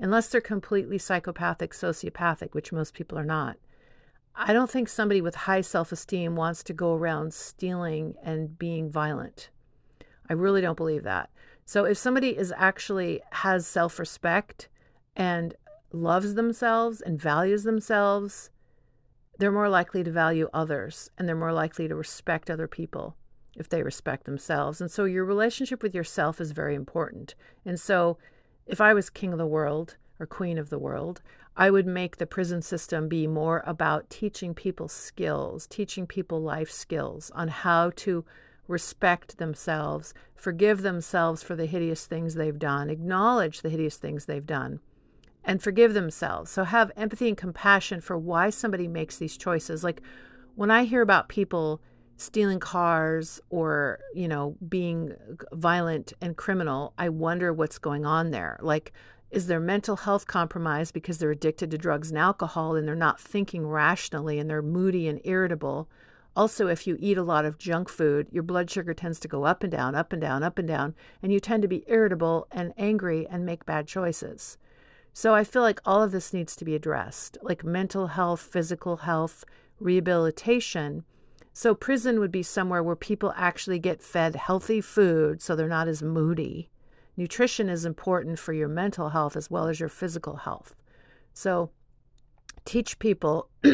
Unless 0.00 0.28
they're 0.28 0.40
completely 0.40 0.98
psychopathic, 0.98 1.70
sociopathic, 1.70 2.52
which 2.52 2.72
most 2.72 2.92
people 2.92 3.16
are 3.16 3.24
not. 3.24 3.58
I 4.34 4.52
don't 4.52 4.68
think 4.68 4.88
somebody 4.88 5.20
with 5.20 5.36
high 5.36 5.60
self 5.60 5.92
esteem 5.92 6.34
wants 6.34 6.64
to 6.64 6.72
go 6.72 6.94
around 6.94 7.32
stealing 7.32 8.16
and 8.24 8.58
being 8.58 8.90
violent. 8.90 9.50
I 10.28 10.32
really 10.32 10.60
don't 10.60 10.76
believe 10.76 11.04
that. 11.04 11.30
So 11.64 11.84
if 11.84 11.96
somebody 11.96 12.36
is 12.36 12.52
actually 12.56 13.20
has 13.30 13.68
self 13.68 14.00
respect 14.00 14.68
and 15.14 15.54
loves 15.92 16.34
themselves 16.34 17.00
and 17.00 17.20
values 17.20 17.62
themselves, 17.62 18.50
they're 19.38 19.52
more 19.52 19.68
likely 19.68 20.02
to 20.02 20.10
value 20.10 20.48
others 20.52 21.08
and 21.16 21.28
they're 21.28 21.36
more 21.36 21.52
likely 21.52 21.86
to 21.86 21.94
respect 21.94 22.50
other 22.50 22.66
people 22.66 23.16
if 23.56 23.68
they 23.68 23.82
respect 23.82 24.24
themselves. 24.24 24.80
And 24.80 24.90
so 24.90 25.04
your 25.04 25.24
relationship 25.24 25.82
with 25.82 25.94
yourself 25.94 26.40
is 26.40 26.52
very 26.52 26.74
important. 26.74 27.34
And 27.64 27.78
so 27.78 28.18
if 28.66 28.80
I 28.80 28.94
was 28.94 29.10
king 29.10 29.32
of 29.32 29.38
the 29.38 29.46
world 29.46 29.96
or 30.18 30.26
queen 30.26 30.58
of 30.58 30.70
the 30.70 30.78
world, 30.78 31.20
I 31.56 31.70
would 31.70 31.86
make 31.86 32.16
the 32.16 32.26
prison 32.26 32.62
system 32.62 33.08
be 33.08 33.26
more 33.26 33.62
about 33.66 34.08
teaching 34.08 34.54
people 34.54 34.88
skills, 34.88 35.66
teaching 35.66 36.06
people 36.06 36.40
life 36.40 36.70
skills 36.70 37.30
on 37.34 37.48
how 37.48 37.90
to 37.96 38.24
respect 38.68 39.36
themselves, 39.36 40.14
forgive 40.34 40.82
themselves 40.82 41.42
for 41.42 41.54
the 41.54 41.66
hideous 41.66 42.06
things 42.06 42.34
they've 42.34 42.58
done, 42.58 42.88
acknowledge 42.88 43.60
the 43.60 43.68
hideous 43.68 43.96
things 43.96 44.24
they've 44.24 44.46
done, 44.46 44.80
and 45.44 45.62
forgive 45.62 45.92
themselves. 45.92 46.50
So 46.50 46.64
have 46.64 46.90
empathy 46.96 47.28
and 47.28 47.36
compassion 47.36 48.00
for 48.00 48.16
why 48.16 48.48
somebody 48.48 48.88
makes 48.88 49.18
these 49.18 49.36
choices. 49.36 49.84
Like 49.84 50.00
when 50.54 50.70
I 50.70 50.84
hear 50.84 51.02
about 51.02 51.28
people 51.28 51.82
stealing 52.16 52.60
cars 52.60 53.40
or, 53.50 53.98
you 54.14 54.28
know, 54.28 54.56
being 54.68 55.14
violent 55.52 56.12
and 56.20 56.36
criminal, 56.36 56.92
I 56.98 57.08
wonder 57.08 57.52
what's 57.52 57.78
going 57.78 58.06
on 58.06 58.30
there. 58.30 58.58
Like, 58.60 58.92
is 59.30 59.46
their 59.46 59.60
mental 59.60 59.96
health 59.96 60.26
compromised 60.26 60.92
because 60.92 61.18
they're 61.18 61.30
addicted 61.30 61.70
to 61.70 61.78
drugs 61.78 62.10
and 62.10 62.18
alcohol 62.18 62.76
and 62.76 62.86
they're 62.86 62.94
not 62.94 63.18
thinking 63.18 63.66
rationally 63.66 64.38
and 64.38 64.48
they're 64.48 64.62
moody 64.62 65.08
and 65.08 65.20
irritable? 65.24 65.88
Also, 66.34 66.66
if 66.68 66.86
you 66.86 66.96
eat 66.98 67.18
a 67.18 67.22
lot 67.22 67.44
of 67.44 67.58
junk 67.58 67.88
food, 67.88 68.26
your 68.30 68.42
blood 68.42 68.70
sugar 68.70 68.94
tends 68.94 69.18
to 69.20 69.28
go 69.28 69.44
up 69.44 69.62
and 69.62 69.72
down, 69.72 69.94
up 69.94 70.12
and 70.12 70.22
down, 70.22 70.42
up 70.42 70.58
and 70.58 70.68
down, 70.68 70.94
and 71.22 71.32
you 71.32 71.40
tend 71.40 71.62
to 71.62 71.68
be 71.68 71.84
irritable 71.86 72.46
and 72.50 72.72
angry 72.78 73.26
and 73.28 73.44
make 73.44 73.66
bad 73.66 73.86
choices. 73.86 74.56
So 75.12 75.34
I 75.34 75.44
feel 75.44 75.60
like 75.60 75.80
all 75.84 76.02
of 76.02 76.10
this 76.12 76.32
needs 76.32 76.56
to 76.56 76.64
be 76.64 76.74
addressed, 76.74 77.36
like 77.42 77.64
mental 77.64 78.08
health, 78.08 78.40
physical 78.40 78.98
health, 78.98 79.44
rehabilitation. 79.78 81.04
So, 81.54 81.74
prison 81.74 82.18
would 82.18 82.32
be 82.32 82.42
somewhere 82.42 82.82
where 82.82 82.96
people 82.96 83.32
actually 83.36 83.78
get 83.78 84.02
fed 84.02 84.36
healthy 84.36 84.80
food 84.80 85.42
so 85.42 85.54
they're 85.54 85.68
not 85.68 85.88
as 85.88 86.02
moody. 86.02 86.70
Nutrition 87.16 87.68
is 87.68 87.84
important 87.84 88.38
for 88.38 88.54
your 88.54 88.68
mental 88.68 89.10
health 89.10 89.36
as 89.36 89.50
well 89.50 89.68
as 89.68 89.78
your 89.78 89.90
physical 89.90 90.36
health. 90.36 90.74
So, 91.34 91.70
teach 92.64 92.98
people 92.98 93.48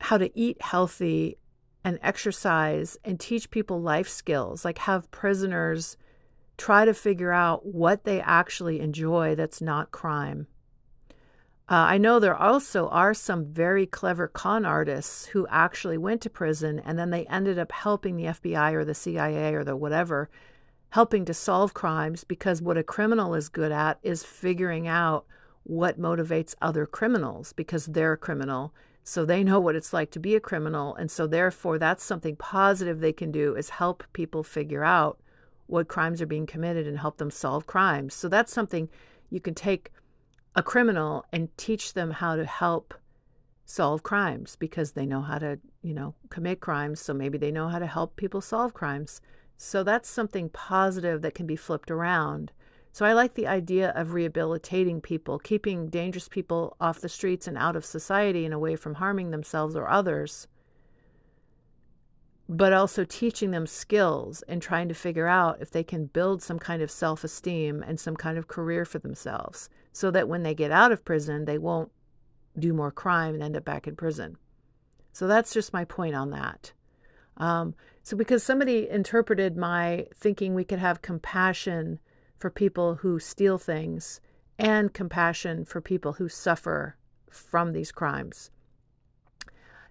how 0.00 0.18
to 0.18 0.38
eat 0.38 0.60
healthy 0.60 1.38
and 1.84 1.98
exercise 2.02 2.98
and 3.04 3.20
teach 3.20 3.50
people 3.50 3.80
life 3.80 4.08
skills, 4.08 4.64
like 4.64 4.78
have 4.78 5.10
prisoners 5.10 5.96
try 6.56 6.84
to 6.84 6.92
figure 6.92 7.32
out 7.32 7.64
what 7.64 8.04
they 8.04 8.20
actually 8.20 8.80
enjoy 8.80 9.34
that's 9.34 9.60
not 9.60 9.92
crime. 9.92 10.48
Uh, 11.70 11.74
I 11.74 11.98
know 11.98 12.18
there 12.18 12.34
also 12.34 12.88
are 12.88 13.12
some 13.12 13.44
very 13.44 13.84
clever 13.84 14.26
con 14.26 14.64
artists 14.64 15.26
who 15.26 15.46
actually 15.48 15.98
went 15.98 16.22
to 16.22 16.30
prison 16.30 16.78
and 16.78 16.98
then 16.98 17.10
they 17.10 17.26
ended 17.26 17.58
up 17.58 17.72
helping 17.72 18.16
the 18.16 18.24
FBI 18.24 18.72
or 18.72 18.86
the 18.86 18.94
CIA 18.94 19.52
or 19.52 19.64
the 19.64 19.76
whatever, 19.76 20.30
helping 20.90 21.26
to 21.26 21.34
solve 21.34 21.74
crimes 21.74 22.24
because 22.24 22.62
what 22.62 22.78
a 22.78 22.82
criminal 22.82 23.34
is 23.34 23.50
good 23.50 23.70
at 23.70 23.98
is 24.02 24.24
figuring 24.24 24.88
out 24.88 25.26
what 25.64 26.00
motivates 26.00 26.54
other 26.62 26.86
criminals 26.86 27.52
because 27.52 27.84
they're 27.84 28.14
a 28.14 28.16
criminal. 28.18 28.72
So 29.04 29.26
they 29.26 29.44
know 29.44 29.60
what 29.60 29.76
it's 29.76 29.92
like 29.92 30.10
to 30.12 30.18
be 30.18 30.34
a 30.34 30.40
criminal. 30.40 30.94
And 30.94 31.10
so, 31.10 31.26
therefore, 31.26 31.78
that's 31.78 32.04
something 32.04 32.36
positive 32.36 33.00
they 33.00 33.12
can 33.12 33.30
do 33.30 33.54
is 33.54 33.70
help 33.70 34.04
people 34.12 34.42
figure 34.42 34.84
out 34.84 35.18
what 35.66 35.88
crimes 35.88 36.22
are 36.22 36.26
being 36.26 36.46
committed 36.46 36.86
and 36.86 36.98
help 36.98 37.18
them 37.18 37.30
solve 37.30 37.66
crimes. 37.66 38.14
So, 38.14 38.28
that's 38.28 38.52
something 38.52 38.88
you 39.30 39.40
can 39.40 39.54
take 39.54 39.92
a 40.54 40.62
criminal 40.62 41.24
and 41.32 41.56
teach 41.56 41.94
them 41.94 42.10
how 42.10 42.36
to 42.36 42.44
help 42.44 42.94
solve 43.64 44.02
crimes 44.02 44.56
because 44.56 44.92
they 44.92 45.04
know 45.04 45.20
how 45.20 45.38
to, 45.38 45.58
you 45.82 45.94
know, 45.94 46.14
commit 46.30 46.60
crimes. 46.60 47.00
So 47.00 47.12
maybe 47.12 47.38
they 47.38 47.52
know 47.52 47.68
how 47.68 47.78
to 47.78 47.86
help 47.86 48.16
people 48.16 48.40
solve 48.40 48.72
crimes. 48.72 49.20
So 49.56 49.82
that's 49.82 50.08
something 50.08 50.48
positive 50.48 51.22
that 51.22 51.34
can 51.34 51.46
be 51.46 51.56
flipped 51.56 51.90
around. 51.90 52.52
So 52.92 53.04
I 53.04 53.12
like 53.12 53.34
the 53.34 53.46
idea 53.46 53.90
of 53.90 54.12
rehabilitating 54.12 55.00
people, 55.00 55.38
keeping 55.38 55.88
dangerous 55.88 56.28
people 56.28 56.76
off 56.80 57.00
the 57.00 57.08
streets 57.08 57.46
and 57.46 57.58
out 57.58 57.76
of 57.76 57.84
society 57.84 58.44
and 58.44 58.54
away 58.54 58.76
from 58.76 58.94
harming 58.94 59.30
themselves 59.30 59.76
or 59.76 59.88
others, 59.88 60.48
but 62.48 62.72
also 62.72 63.04
teaching 63.04 63.50
them 63.50 63.66
skills 63.66 64.42
and 64.42 64.62
trying 64.62 64.88
to 64.88 64.94
figure 64.94 65.26
out 65.26 65.60
if 65.60 65.70
they 65.70 65.84
can 65.84 66.06
build 66.06 66.42
some 66.42 66.58
kind 66.58 66.80
of 66.80 66.90
self 66.90 67.22
esteem 67.22 67.82
and 67.86 68.00
some 68.00 68.16
kind 68.16 68.38
of 68.38 68.48
career 68.48 68.84
for 68.84 68.98
themselves 68.98 69.68
so 69.92 70.10
that 70.10 70.28
when 70.28 70.42
they 70.42 70.54
get 70.54 70.70
out 70.70 70.92
of 70.92 71.04
prison, 71.04 71.44
they 71.44 71.58
won't 71.58 71.90
do 72.58 72.72
more 72.72 72.90
crime 72.90 73.34
and 73.34 73.42
end 73.42 73.56
up 73.56 73.64
back 73.64 73.86
in 73.86 73.96
prison. 73.96 74.36
So 75.12 75.26
that's 75.26 75.52
just 75.52 75.72
my 75.72 75.84
point 75.84 76.14
on 76.14 76.30
that. 76.30 76.72
Um, 77.36 77.74
so, 78.02 78.16
because 78.16 78.42
somebody 78.42 78.88
interpreted 78.88 79.56
my 79.56 80.06
thinking 80.14 80.54
we 80.54 80.64
could 80.64 80.78
have 80.78 81.02
compassion 81.02 82.00
for 82.38 82.50
people 82.50 82.96
who 82.96 83.18
steal 83.18 83.58
things 83.58 84.20
and 84.58 84.92
compassion 84.92 85.64
for 85.64 85.80
people 85.80 86.14
who 86.14 86.28
suffer 86.28 86.96
from 87.30 87.72
these 87.72 87.92
crimes 87.92 88.50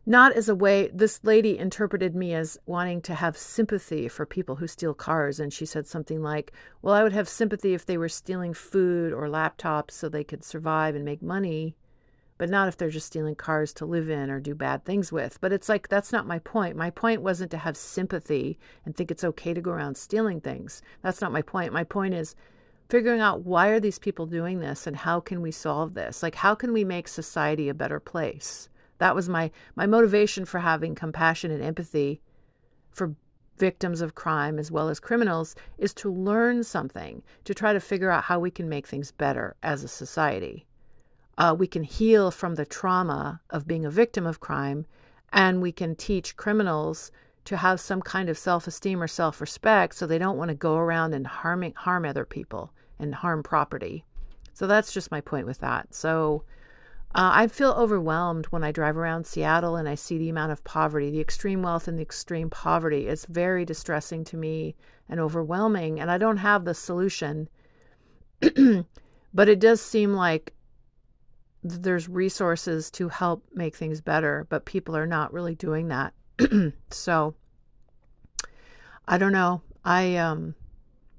not 0.05 0.31
as 0.33 0.47
a 0.47 0.55
way 0.55 0.89
this 0.93 1.19
lady 1.23 1.57
interpreted 1.57 2.15
me 2.15 2.33
as 2.33 2.57
wanting 2.65 3.01
to 3.01 3.15
have 3.15 3.38
sympathy 3.38 4.07
for 4.07 4.25
people 4.25 4.55
who 4.55 4.67
steal 4.67 4.93
cars 4.93 5.39
and 5.39 5.51
she 5.51 5.65
said 5.65 5.86
something 5.86 6.21
like 6.21 6.51
well 6.81 6.93
i 6.93 7.03
would 7.03 7.13
have 7.13 7.27
sympathy 7.27 7.73
if 7.73 7.86
they 7.86 7.97
were 7.97 8.10
stealing 8.10 8.53
food 8.53 9.12
or 9.12 9.27
laptops 9.27 9.91
so 9.91 10.07
they 10.07 10.23
could 10.23 10.43
survive 10.43 10.95
and 10.95 11.03
make 11.03 11.21
money 11.21 11.75
but 12.38 12.49
not 12.49 12.67
if 12.67 12.77
they're 12.77 12.89
just 12.89 13.07
stealing 13.07 13.36
cars 13.36 13.73
to 13.73 13.86
live 13.86 14.10
in 14.10 14.29
or 14.29 14.39
do 14.39 14.53
bad 14.53 14.86
things 14.86 15.12
with. 15.12 15.39
But 15.41 15.51
it's 15.51 15.69
like 15.69 15.88
that's 15.88 16.12
not 16.12 16.27
my 16.27 16.39
point. 16.39 16.75
My 16.75 16.89
point 16.89 17.21
wasn't 17.21 17.51
to 17.51 17.57
have 17.57 17.75
sympathy 17.75 18.60
and 18.86 18.95
think 18.95 19.12
it's 19.12 19.23
okay 19.23 19.53
to 19.53 19.62
go 19.62 19.71
around 19.71 19.97
stealing 19.97 20.41
things. 20.41 20.81
That's 21.01 21.21
not 21.21 21.31
my 21.31 21.41
point. 21.41 21.73
My 21.73 21.83
point 21.83 22.13
is 22.13 22.36
figuring 22.89 23.19
out 23.19 23.43
why 23.43 23.69
are 23.69 23.79
these 23.79 23.99
people 23.99 24.25
doing 24.25 24.60
this 24.60 24.88
and 24.88 24.95
how 24.95 25.19
can 25.19 25.41
we 25.41 25.51
solve 25.51 25.93
this? 25.93 26.21
Like 26.23 26.36
how 26.36 26.55
can 26.55 26.73
we 26.73 26.83
make 26.83 27.07
society 27.07 27.69
a 27.69 27.73
better 27.73 27.99
place 27.99 28.69
that 28.99 29.15
was 29.15 29.29
my 29.29 29.51
my 29.75 29.86
motivation 29.86 30.45
for 30.45 30.60
having 30.60 30.95
compassion 30.95 31.51
and 31.51 31.63
empathy 31.63 32.21
for 32.89 33.15
victims 33.57 34.01
of 34.01 34.15
crime 34.15 34.60
as 34.60 34.71
well 34.71 34.89
as 34.89 34.99
criminals 34.99 35.55
is 35.77 35.93
to 35.95 36.12
learn 36.12 36.63
something, 36.63 37.23
to 37.43 37.53
try 37.53 37.73
to 37.73 37.79
figure 37.79 38.12
out 38.12 38.25
how 38.25 38.39
we 38.39 38.51
can 38.51 38.69
make 38.69 38.88
things 38.88 39.12
better 39.12 39.55
as 39.63 39.83
a 39.83 39.88
society. 39.88 40.65
Uh, 41.38 41.55
we 41.57 41.67
can 41.67 41.83
heal 41.83 42.31
from 42.31 42.55
the 42.55 42.65
trauma 42.65 43.41
of 43.49 43.67
being 43.67 43.86
a 43.86 43.91
victim 43.91 44.25
of 44.25 44.39
crime, 44.39 44.86
and 45.31 45.62
we 45.62 45.71
can 45.71 45.95
teach 45.95 46.38
criminals 46.38 47.12
to 47.45 47.57
have 47.57 47.79
some 47.79 48.01
kind 48.01 48.29
of 48.29 48.38
self 48.38 48.67
esteem 48.67 49.01
or 49.01 49.07
self 49.07 49.39
respect 49.39 49.95
so 49.95 50.05
they 50.05 50.17
don't 50.17 50.38
want 50.38 50.49
to 50.49 50.55
go 50.55 50.75
around 50.75 51.13
and 51.13 51.27
harming, 51.27 51.73
harm 51.75 52.05
other 52.05 52.25
people 52.25 52.71
and 52.99 53.15
harm 53.15 53.43
property. 53.43 54.03
So 54.53 54.65
that's 54.65 54.91
just 54.91 55.12
my 55.12 55.21
point 55.21 55.45
with 55.45 55.60
that. 55.60 55.93
So, 55.93 56.43
uh, 57.15 57.32
I 57.34 57.48
feel 57.48 57.72
overwhelmed 57.72 58.48
when 58.48 58.63
I 58.63 58.72
drive 58.72 58.98
around 58.98 59.26
Seattle 59.26 59.76
and 59.76 59.88
I 59.88 59.96
see 59.96 60.17
the 60.17 60.30
amount 60.30 60.52
of 60.52 60.63
poverty, 60.63 61.10
the 61.10 61.22
extreme 61.22 61.62
wealth 61.62 61.88
and 61.88 61.98
the 61.98 62.04
extreme 62.04 62.50
poverty. 62.50 63.08
It's 63.08 63.26
very 63.26 63.65
distressing 63.65 64.24
to 64.26 64.38
me 64.38 64.76
and 65.10 65.20
overwhelming, 65.20 66.00
and 66.00 66.12
I 66.12 66.17
don't 66.17 66.38
have 66.38 66.65
the 66.65 66.74
solution. 66.74 67.50
but 69.34 69.50
it 69.50 69.60
does 69.60 69.82
seem 69.82 70.13
like 70.13 70.54
there's 71.63 72.08
resources 72.08 72.91
to 72.91 73.10
help 73.10 73.46
make 73.54 73.76
things 73.76 74.02
better, 74.02 74.46
but 74.50 74.65
people 74.65 74.96
are 74.96 75.08
not 75.08 75.34
really 75.34 75.56
doing 75.56 75.88
that. 75.88 76.13
so 76.91 77.36
I 79.08 79.17
don't 79.17 79.32
know. 79.32 79.62
I 79.84 80.17
um 80.17 80.56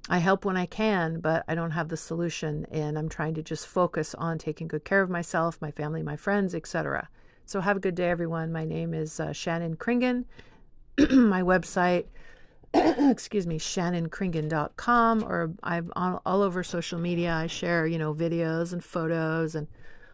I 0.09 0.17
help 0.17 0.43
when 0.43 0.57
I 0.57 0.65
can, 0.65 1.19
but 1.19 1.45
I 1.47 1.53
don't 1.53 1.71
have 1.71 1.89
the 1.89 1.97
solution. 1.97 2.65
And 2.71 2.97
I'm 2.97 3.09
trying 3.09 3.35
to 3.35 3.43
just 3.43 3.67
focus 3.67 4.15
on 4.15 4.39
taking 4.39 4.67
good 4.67 4.83
care 4.83 5.01
of 5.01 5.09
myself, 5.09 5.61
my 5.61 5.69
family, 5.69 6.01
my 6.01 6.15
friends, 6.15 6.55
etc. 6.55 7.09
So 7.45 7.61
have 7.61 7.77
a 7.77 7.79
good 7.79 7.95
day, 7.95 8.09
everyone. 8.09 8.51
My 8.51 8.65
name 8.65 8.93
is 8.93 9.19
uh, 9.19 9.33
Shannon 9.33 9.75
Kringen. 9.75 10.25
my 10.97 11.43
website, 11.43 12.05
excuse 12.73 13.45
me, 13.45 13.59
shannonkringen.com, 13.59 15.23
or 15.23 15.53
I'm 15.61 15.91
on, 15.95 16.19
all 16.25 16.41
over 16.41 16.63
social 16.63 16.99
media. 16.99 17.33
I 17.33 17.45
share, 17.45 17.85
you 17.85 17.99
know, 17.99 18.13
videos 18.13 18.73
and 18.73 18.83
photos 18.83 19.53
and 19.53 19.67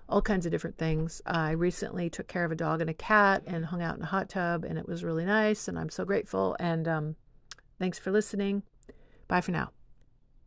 all 0.10 0.22
kinds 0.22 0.46
of 0.46 0.52
different 0.52 0.78
things. 0.78 1.22
I 1.26 1.52
recently 1.52 2.10
took 2.10 2.28
care 2.28 2.44
of 2.44 2.52
a 2.52 2.56
dog 2.56 2.82
and 2.82 2.90
a 2.90 2.94
cat 2.94 3.44
and 3.48 3.66
hung 3.66 3.82
out 3.82 3.96
in 3.96 4.04
a 4.04 4.08
hot 4.08 4.30
tub, 4.30 4.66
and 4.66 4.78
it 4.78 4.88
was 4.88 5.06
really 5.06 5.26
nice. 5.26 5.70
And 5.70 5.80
I'm 5.80 5.90
so 5.90 6.04
grateful. 6.04 6.56
And 6.60 6.86
um, 6.86 7.16
thanks 7.80 7.98
for 7.98 8.12
listening. 8.12 8.64
Bye 9.28 9.42
for 9.42 9.52
now. 9.52 9.72